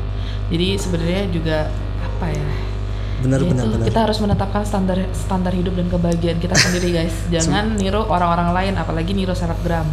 Jadi 0.53 0.67
sebenarnya 0.77 1.23
juga 1.33 1.57
apa 2.05 2.27
ya 2.29 2.49
benar 3.19 3.43
benar 3.43 3.67
benar. 3.67 3.83
kita 3.83 3.99
harus 4.07 4.17
menetapkan 4.23 4.63
standar 4.63 4.95
standar 5.11 5.51
hidup 5.51 5.75
dan 5.75 5.91
kebahagiaan 5.91 6.39
kita 6.39 6.55
sendiri 6.55 6.93
guys. 6.93 7.15
Jangan 7.33 7.75
niru 7.75 8.05
orang-orang 8.05 8.53
lain 8.53 8.73
apalagi 8.77 9.11
niru 9.17 9.33
selebgram 9.33 9.89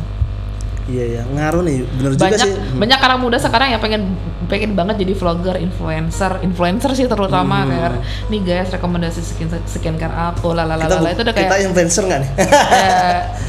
iya 0.86 1.18
ya 1.18 1.22
ngaruh 1.26 1.62
nih 1.62 1.82
juga 1.98 2.30
banyak 2.30 2.38
sih. 2.38 2.52
Banyak 2.78 3.00
anak 3.00 3.18
muda 3.18 3.36
sekarang 3.36 3.74
yang 3.74 3.82
pengen 3.82 4.02
pengen 4.46 4.78
banget 4.78 5.02
jadi 5.02 5.18
vlogger 5.18 5.58
influencer 5.58 6.38
influencer 6.40 6.94
sih 6.94 7.10
terutama 7.10 7.66
kayak 7.66 7.98
nih 8.30 8.40
guys 8.40 8.70
rekomendasi 8.70 9.18
skin 9.18 9.50
skincare 9.66 10.14
apa 10.14 10.38
kita, 10.38 10.54
lalalala 10.54 10.86
bu- 11.02 11.10
itu 11.10 11.22
udah 11.26 11.34
kita 11.34 11.50
kayak 11.50 11.66
influencer 11.66 12.02
nggak 12.06 12.20
nih? 12.22 12.30
Ya, 12.70 12.98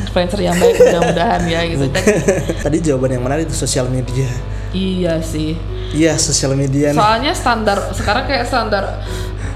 influencer 0.01 0.39
yang 0.41 0.55
baik 0.57 0.75
mudah-mudahan 0.75 1.41
ya 1.45 1.61
gitu. 1.69 1.85
Tadi 2.65 2.77
jawaban 2.81 3.09
yang 3.13 3.23
menarik 3.23 3.45
itu 3.45 3.53
sosial 3.53 3.85
media. 3.85 4.25
Iya 4.73 5.21
sih. 5.21 5.53
Iya 5.93 6.17
sosial 6.17 6.57
media 6.57 6.89
nih. 6.89 6.97
Soalnya 6.97 7.31
standar 7.31 7.77
sekarang 7.93 8.25
kayak 8.25 8.49
standar 8.49 9.05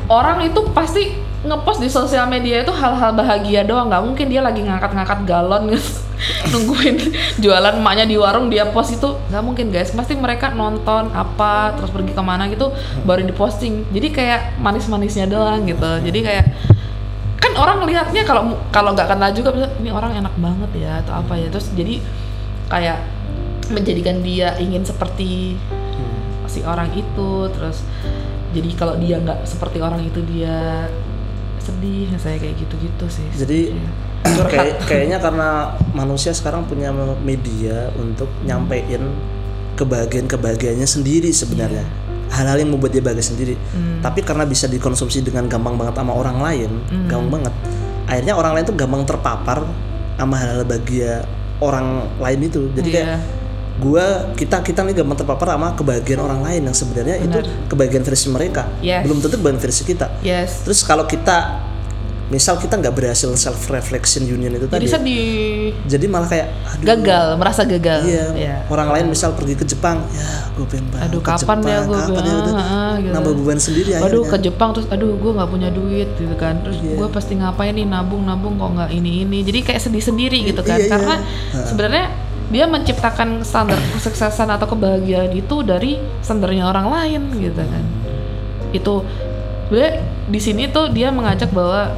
orang 0.05 0.45
itu 0.45 0.61
pasti 0.69 1.17
ngepost 1.41 1.81
di 1.81 1.89
sosial 1.89 2.29
media 2.29 2.61
itu 2.61 2.69
hal-hal 2.69 3.17
bahagia 3.17 3.65
doang. 3.65 3.89
Nggak 3.89 4.03
mungkin 4.05 4.25
dia 4.29 4.41
lagi 4.45 4.61
ngangkat-ngangkat 4.61 5.19
galon 5.25 5.73
nungguin 6.53 6.97
jualan 7.41 7.81
emaknya 7.81 8.05
di 8.05 8.15
warung 8.17 8.53
dia 8.53 8.69
post 8.69 8.93
itu. 8.93 9.09
Nggak 9.33 9.43
mungkin 9.43 9.65
guys. 9.73 9.89
Pasti 9.89 10.13
mereka 10.13 10.53
nonton 10.53 11.09
apa 11.09 11.73
terus 11.77 11.89
pergi 11.89 12.13
ke 12.13 12.21
mana 12.21 12.45
gitu 12.45 12.69
baru 13.01 13.25
diposting. 13.25 13.89
Jadi 13.89 14.07
kayak 14.13 14.61
manis-manisnya 14.61 15.25
doang 15.25 15.65
gitu. 15.65 15.91
Jadi 16.05 16.19
kayak 16.21 16.45
kan 17.41 17.57
orang 17.57 17.81
lihatnya 17.89 18.21
kalau 18.21 18.53
kalau 18.69 18.93
nggak 18.93 19.09
kenal 19.09 19.33
juga 19.33 19.49
bisa, 19.49 19.67
ini 19.81 19.89
orang 19.89 20.13
enak 20.21 20.37
banget 20.37 20.71
ya 20.77 21.01
atau 21.01 21.25
apa 21.25 21.33
ya. 21.41 21.49
Terus 21.49 21.73
jadi 21.73 21.97
kayak 22.69 22.99
menjadikan 23.73 24.21
dia 24.21 24.53
ingin 24.61 24.85
seperti 24.85 25.57
si 26.45 26.61
orang 26.61 26.93
itu. 26.93 27.49
Terus 27.49 27.81
jadi 28.53 28.69
kalau 28.77 28.93
dia 29.01 29.17
nggak 29.17 29.49
seperti 29.49 29.81
orang 29.81 30.05
itu 30.05 30.21
dia 30.27 30.85
sedih 31.61 32.09
saya 32.17 32.37
kayak 32.41 32.55
gitu-gitu 32.57 33.05
sih 33.07 33.27
Jadi 33.37 33.59
Iya. 33.77 33.91
Kayak, 34.53 34.85
kayaknya 34.85 35.17
karena 35.17 35.49
manusia 35.97 36.29
sekarang 36.29 36.69
punya 36.69 36.93
media 37.25 37.89
untuk 37.97 38.29
nyampein 38.45 39.01
kebahagiaan-kebahagiaannya 39.75 40.85
sendiri 40.85 41.33
sebenarnya. 41.33 41.83
Hal-hal 42.31 42.61
yang 42.61 42.71
membuat 42.71 42.95
dia 42.95 43.03
bahagia 43.03 43.27
sendiri. 43.27 43.57
Tapi 43.99 44.21
karena 44.21 44.45
bisa 44.45 44.69
dikonsumsi 44.69 45.25
dengan 45.25 45.49
gampang 45.49 45.75
banget 45.75 45.97
sama 45.99 46.13
orang 46.15 46.37
lain, 46.39 46.69
gampang 47.09 47.41
banget. 47.41 47.53
Akhirnya 48.07 48.33
orang 48.37 48.53
lain 48.55 48.65
tuh 48.69 48.77
gampang 48.77 49.03
terpapar 49.03 49.65
sama 50.15 50.35
hal-hal 50.37 50.63
bahagia 50.63 51.25
orang 51.59 52.07
lain 52.21 52.39
itu. 52.45 52.61
Jadi 52.77 52.89
kayak 52.93 53.07
Iya. 53.09 53.17
Gua 53.81 54.05
kita 54.31 54.61
kita 54.61 54.79
nih 54.83 54.93
gampang 54.95 55.17
terpapar 55.17 55.47
sama 55.51 55.73
kebahagiaan 55.73 56.21
orang 56.21 56.41
lain 56.41 56.61
yang 56.63 56.75
sebenarnya 56.75 57.17
itu 57.17 57.37
kebahagiaan 57.65 58.05
versi 58.05 58.29
mereka. 58.29 58.69
Yes. 58.79 59.01
Belum 59.01 59.17
tentu 59.17 59.35
kebahagiaan 59.35 59.57
versi 59.59 59.81
kita. 59.83 60.07
yes 60.21 60.61
Terus 60.61 60.79
kalau 60.81 61.03
kita 61.03 61.67
misal 62.27 62.55
kita 62.55 62.79
nggak 62.79 62.95
berhasil 62.95 63.27
self 63.35 63.67
reflection 63.67 64.23
union 64.23 64.47
itu 64.49 64.63
jadi 64.63 64.71
tadi, 64.71 64.87
sedih 64.87 65.75
jadi 65.83 66.05
malah 66.07 66.31
kayak 66.31 66.47
aduh, 66.63 66.85
gagal 66.87 67.25
merasa 67.35 67.61
gagal 67.67 68.07
Iya, 68.07 68.25
Iya. 68.31 68.55
orang 68.71 68.87
lain 68.89 69.11
misal 69.11 69.35
pergi 69.35 69.51
ke 69.51 69.67
Jepang, 69.67 69.99
ya 70.07 70.47
gue 70.49 70.63
pengen 70.63 70.87
banget 70.87 71.11
aduh 71.11 71.19
ke 71.19 71.27
kapan 71.27 71.41
Jepang, 71.59 71.59
ya 71.59 71.77
gue 71.81 71.91
kapan 71.91 72.23
ya 72.23 72.31
udah 72.31 72.53
gitu. 72.95 73.11
nambah 73.11 73.33
beban 73.35 73.59
sendiri 73.59 73.89
Waduh 73.91 74.07
akhirnya. 74.23 74.31
ke 74.31 74.37
Jepang 74.47 74.69
terus 74.71 74.87
aduh 74.87 75.11
gue 75.11 75.31
nggak 75.33 75.49
punya 75.51 75.69
duit 75.75 76.07
gitu 76.15 76.35
kan 76.39 76.55
terus 76.63 76.79
Iya. 76.79 76.95
gue 76.95 77.07
pasti 77.11 77.33
ngapain 77.35 77.75
nih 77.75 77.83
nabung 77.85 78.23
nabung 78.23 78.55
kok 78.55 78.69
nggak 78.71 78.89
ini 78.93 79.27
ini 79.27 79.37
jadi 79.43 79.59
kayak 79.65 79.81
sedih 79.81 79.99
sendiri 80.01 80.39
gitu 80.45 80.63
kan 80.63 80.79
Iya, 80.79 80.87
iya. 80.87 80.89
karena 80.89 81.15
Ha. 81.51 81.59
sebenarnya 81.67 82.05
dia 82.51 82.67
menciptakan 82.67 83.47
standar 83.47 83.79
kesuksesan 83.95 84.51
atau 84.51 84.67
kebahagiaan 84.67 85.31
itu 85.31 85.63
dari 85.63 85.97
standarnya 86.19 86.67
orang 86.67 86.91
lain 86.91 87.21
gitu 87.39 87.63
kan. 87.63 87.85
Itu 88.75 89.07
sebenarnya 89.71 90.03
di 90.27 90.39
sini 90.43 90.63
tuh 90.67 90.91
dia 90.91 91.09
mengajak 91.15 91.55
bahwa 91.55 91.95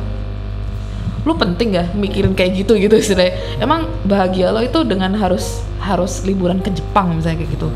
lu 1.24 1.34
penting 1.40 1.74
ya 1.74 1.90
mikirin 1.96 2.36
kayak 2.36 2.62
gitu 2.62 2.76
gitu 2.76 3.00
istilahnya 3.00 3.40
emang 3.64 3.88
bahagia 4.04 4.52
lo 4.52 4.60
itu 4.60 4.84
dengan 4.84 5.16
harus 5.16 5.64
harus 5.80 6.20
liburan 6.28 6.60
ke 6.60 6.70
Jepang 6.70 7.18
misalnya 7.18 7.42
kayak 7.42 7.52
gitu. 7.58 7.68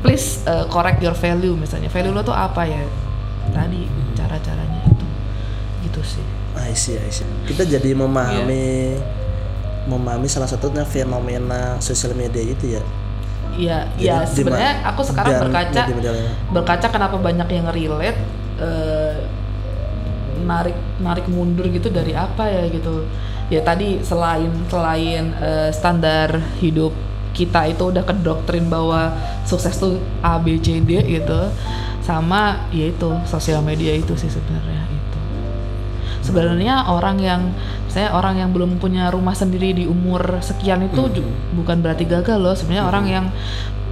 Please 0.00 0.40
uh, 0.48 0.64
correct 0.72 1.02
your 1.04 1.14
value 1.14 1.52
misalnya. 1.52 1.92
Value 1.92 2.14
lo 2.16 2.22
tuh 2.24 2.32
apa 2.32 2.64
ya? 2.64 2.80
Tadi 3.52 3.90
cara-caranya 4.16 4.80
itu. 4.88 5.06
Gitu 5.84 6.00
sih. 6.16 6.24
I 6.56 6.72
see, 6.72 6.96
I 6.96 7.10
see. 7.12 7.28
Kita 7.44 7.68
jadi 7.68 7.92
memahami 7.92 8.96
Iya. 8.96 9.25
Memahami 9.86 10.26
salah 10.26 10.50
satunya 10.50 10.82
fenomena 10.82 11.78
sosial 11.78 12.12
media 12.12 12.42
itu 12.42 12.78
ya. 12.78 12.82
Iya, 13.56 13.78
ya 13.96 14.16
di 14.28 14.36
sebenarnya 14.36 14.84
aku 14.84 15.00
sekarang 15.00 15.48
berkaca 15.48 15.82
berkaca 16.52 16.86
kenapa 16.92 17.16
banyak 17.16 17.48
yang 17.48 17.66
relate 17.72 18.20
eh, 18.60 19.16
narik 20.44 20.76
narik 21.00 21.24
mundur 21.32 21.64
gitu 21.72 21.88
dari 21.88 22.12
apa 22.12 22.44
ya 22.44 22.68
gitu. 22.68 23.08
Ya 23.48 23.64
tadi 23.64 24.04
selain 24.04 24.52
selain 24.68 25.32
eh, 25.40 25.70
standar 25.72 26.36
hidup 26.60 26.92
kita 27.32 27.68
itu 27.72 27.94
udah 27.94 28.04
kedoktrin 28.04 28.68
bahwa 28.68 29.14
sukses 29.48 29.78
tuh 29.80 30.02
A 30.20 30.36
B 30.36 30.60
C 30.60 30.82
D 30.84 31.00
gitu. 31.00 31.48
Sama 32.04 32.70
ya 32.70 32.92
itu 32.92 33.10
sosial 33.24 33.64
media 33.64 33.96
itu 33.96 34.12
sih 34.20 34.28
sebenarnya 34.28 34.84
itu. 34.92 35.05
Sebenarnya 36.26 36.74
orang 36.86 37.16
yang 37.18 37.42
saya 37.86 38.10
orang 38.10 38.36
yang 38.36 38.50
belum 38.50 38.76
punya 38.76 39.08
rumah 39.08 39.32
sendiri 39.32 39.72
di 39.72 39.84
umur 39.86 40.20
sekian 40.40 40.82
itu 40.82 41.06
ju- 41.12 41.26
bukan 41.54 41.78
berarti 41.78 42.02
gagal 42.04 42.36
loh. 42.36 42.52
Sebenarnya 42.52 42.84
orang 42.84 43.04
yang 43.06 43.24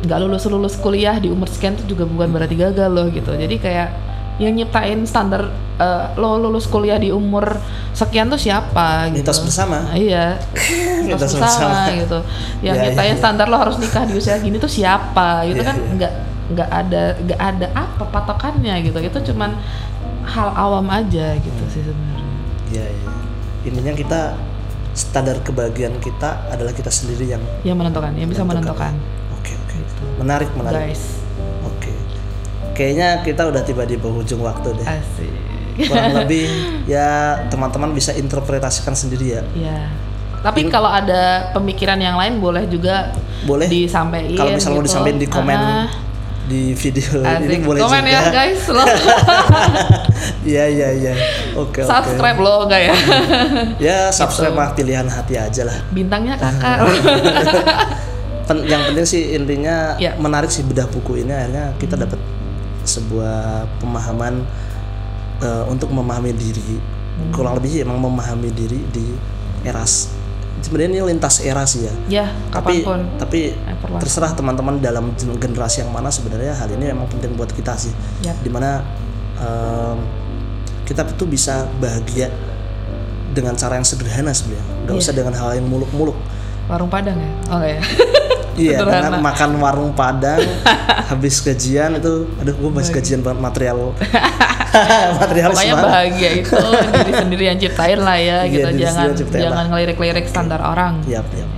nggak 0.02 0.18
lulus 0.20 0.44
lulus 0.44 0.74
kuliah 0.76 1.16
di 1.16 1.30
umur 1.30 1.46
sekian 1.46 1.72
itu 1.74 1.88
juga 1.88 2.04
bukan 2.04 2.28
berarti 2.28 2.54
gagal 2.54 2.90
loh 2.90 3.06
gitu. 3.08 3.30
Jadi 3.30 3.56
kayak 3.56 3.88
yang 4.34 4.50
nyiptain 4.52 4.98
standar 5.04 5.46
eh, 5.78 6.04
lo 6.14 6.36
lulus 6.36 6.66
kuliah 6.66 6.98
di 6.98 7.08
umur 7.08 7.54
sekian 7.92 8.26
tuh 8.26 8.36
siapa 8.36 9.06
gitu. 9.08 9.22
Mitos 9.22 9.38
bersama. 9.40 9.94
Iya. 9.94 10.42
Mitos 11.06 11.22
Mitos 11.22 11.32
bersama 11.38 11.86
bersama. 11.86 11.96
gitu. 11.96 12.18
Yang 12.60 12.74
Ya, 12.74 12.74
ya, 12.74 12.84
nyiptain 12.84 13.08
ya. 13.08 13.16
standar 13.16 13.46
lo 13.46 13.56
harus 13.56 13.78
nikah 13.78 14.02
di 14.02 14.12
usia 14.12 14.34
gini 14.36 14.58
tuh 14.58 14.66
siapa 14.68 15.46
gitu 15.46 15.62
Iya, 15.62 15.64
kan 15.64 15.76
iya. 15.78 15.90
nggak 15.94 16.12
nggak 16.44 16.68
ada 16.68 17.02
nggak 17.16 17.40
ada 17.40 17.66
apa 17.72 18.04
patokannya 18.04 18.74
gitu. 18.82 18.98
Itu 19.00 19.18
cuman 19.24 19.54
hal 20.24 20.50
awam 20.52 20.88
aja 20.88 21.36
gitu 21.36 21.62
sih 21.70 21.80
sebenarnya. 21.80 22.23
Iya, 22.68 22.84
iya. 22.84 23.10
Intinya 23.64 23.92
kita 23.92 24.20
standar 24.92 25.40
kebahagiaan 25.40 25.98
kita 25.98 26.48
adalah 26.48 26.70
kita 26.70 26.88
sendiri 26.88 27.26
yang 27.26 27.42
Yang 27.62 27.76
menentukan, 27.76 28.12
yang 28.14 28.28
bisa 28.28 28.42
menentukan. 28.42 28.92
Oke, 29.34 29.52
oke. 29.56 29.76
Menarik, 30.20 30.50
menarik. 30.54 30.92
Guys, 30.92 31.18
Oke. 31.66 31.90
Kayaknya 32.72 33.08
kita 33.22 33.42
udah 33.46 33.62
tiba 33.62 33.82
di 33.82 33.96
penghujung 33.96 34.40
waktu 34.40 34.74
deh. 34.74 34.86
asik. 34.86 35.32
Kurang 35.86 36.14
lebih 36.22 36.46
ya 36.86 37.34
teman-teman 37.50 37.90
bisa 37.90 38.14
interpretasikan 38.14 38.94
sendiri 38.94 39.34
ya. 39.34 39.42
Ya. 39.54 39.90
Tapi 40.44 40.68
kalau 40.68 40.86
ada 40.86 41.50
pemikiran 41.50 41.96
yang 41.96 42.20
lain 42.20 42.36
boleh 42.36 42.68
juga 42.68 43.10
Boleh. 43.42 43.64
disampaikan. 43.64 44.36
Kalau 44.36 44.50
misalnya 44.52 44.76
mau 44.76 44.82
gitu. 44.84 44.88
disampaikan 44.92 45.18
di 45.18 45.26
komen 45.26 45.56
Ah, 45.56 45.88
di 46.44 46.72
video 46.72 47.24
ini 47.24 47.56
asik. 47.56 47.64
boleh 47.64 47.80
komen 47.80 48.02
juga. 48.02 48.12
ya 48.12 48.20
guys, 48.28 48.62
lo 48.68 48.84
Iya, 50.44 50.64
iya, 50.68 50.88
iya. 50.92 51.12
Oke, 51.54 51.80
oke. 51.80 51.88
subscribe 51.88 52.36
lo 52.36 52.64
enggak 52.64 52.80
ya? 52.82 52.94
Ya, 53.80 53.98
subscribe 54.10 54.52
Gitu. 54.52 54.60
mah 54.60 54.70
pilihan 54.72 55.06
hati 55.06 55.34
aja 55.34 55.62
lah. 55.64 55.76
Bintangnya 55.88 56.36
kakak. 56.36 56.84
Pen- 58.44 58.64
yang 58.64 58.84
penting 58.84 59.06
sih 59.06 59.32
intinya 59.32 59.96
Ya. 59.96 60.12
menarik 60.14 60.52
sih 60.52 60.60
bedah 60.60 60.84
buku 60.84 61.16
ini 61.18 61.32
akhirnya 61.32 61.72
kita 61.80 61.96
dapat 61.96 62.20
sebuah 62.84 63.64
pemahaman 63.80 64.44
eh, 65.40 65.64
untuk 65.66 65.88
memahami 65.88 66.28
diri 66.30 66.76
kurang 67.32 67.56
lebih 67.56 67.80
emang 67.80 67.96
memahami 67.96 68.52
diri 68.52 68.84
di 68.86 69.16
eras 69.62 70.12
sebenarnya 70.60 70.90
ini 70.92 71.08
lintas 71.08 71.40
era 71.40 71.64
sih 71.64 71.82
ya 71.82 71.94
ya, 72.06 72.26
tapi 72.48 72.80
kapan 72.80 72.84
pun. 72.84 73.00
tapi 73.16 73.40
Everlasting. 73.52 74.00
terserah 74.00 74.32
teman-teman 74.32 74.78
dalam 74.78 75.10
gen- 75.12 75.34
generasi 75.34 75.80
yang 75.80 75.90
mana 75.90 76.08
sebenarnya 76.08 76.52
hal 76.52 76.68
ini 76.68 76.88
emang 76.88 77.06
penting 77.06 77.32
buat 77.32 77.48
kita 77.48 77.74
sih 77.74 77.92
Yap. 78.20 78.38
di 78.38 78.48
mana 78.48 78.80
em, 79.36 79.98
kita 80.84 81.04
tuh 81.10 81.24
bisa 81.24 81.64
bahagia 81.76 82.28
dengan 83.30 83.52
cara 83.54 83.74
yang 83.74 83.84
sederhana 83.84 84.30
sebenarnya 84.30 84.62
nggak 84.84 84.94
Iya. 84.94 85.02
usah 85.02 85.12
dengan 85.12 85.34
hal 85.34 85.50
yang 85.54 85.66
muluk-muluk 85.66 86.14
Warung 86.64 86.88
Padang 86.88 87.18
ya? 87.18 87.30
Oh 87.50 87.60
ya. 87.60 87.76
Iya, 88.54 88.78
Sederhana. 88.78 89.10
dengan 89.10 89.14
makan 89.20 89.50
warung 89.58 89.92
Padang 89.92 90.40
habis 91.10 91.38
gajian 91.38 91.94
itu, 91.94 92.14
aduh 92.36 92.54
gue 92.54 92.70
habis 92.70 92.88
gajian 92.88 93.20
banget 93.20 93.40
material. 93.40 93.78
material 95.20 95.50
Pokoknya 95.50 95.74
banget. 95.74 95.86
bahagia 95.86 96.30
itu 96.36 96.56
diri 96.90 97.12
sendiri 97.14 97.44
yang 97.46 97.58
ciptain 97.58 97.98
lah 97.98 98.16
ya 98.16 98.38
Iya, 98.42 98.50
gitu. 98.50 98.68
diri 98.70 98.82
Jangan 98.82 99.08
jangan 99.30 99.64
ngelirik-lirik 99.68 100.26
standar 100.26 100.60
orang. 100.60 101.02
Yap, 101.04 101.26
yap. 101.32 101.50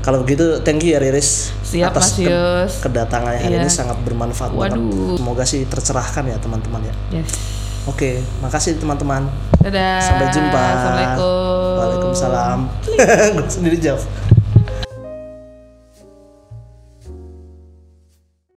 Kalau 0.00 0.22
begitu, 0.22 0.62
thank 0.62 0.80
you 0.80 0.94
ya 0.94 1.02
Riris 1.02 1.50
Siap, 1.60 1.90
atas 1.90 2.14
Yus. 2.16 2.78
kedatangannya 2.78 3.42
hari 3.42 3.58
Iya. 3.58 3.62
ini 3.62 3.70
sangat 3.72 3.98
bermanfaat 4.00 4.54
banget. 4.54 4.78
Waduh. 4.78 5.18
Semoga 5.18 5.42
sih 5.42 5.66
tercerahkan 5.66 6.22
ya 6.24 6.38
teman-teman 6.38 6.78
ya. 6.80 6.94
Yes. 7.12 7.26
Oke, 7.86 8.22
makasih 8.38 8.78
teman-teman. 8.78 9.26
Dadah. 9.58 9.98
Sampai 9.98 10.30
jumpa. 10.30 10.58
Assalamualaikum. 10.58 11.74
Waalaikumsalam. 11.74 12.58
Gue 13.34 13.46
sendiri 13.48 13.76
jawab. 13.78 14.02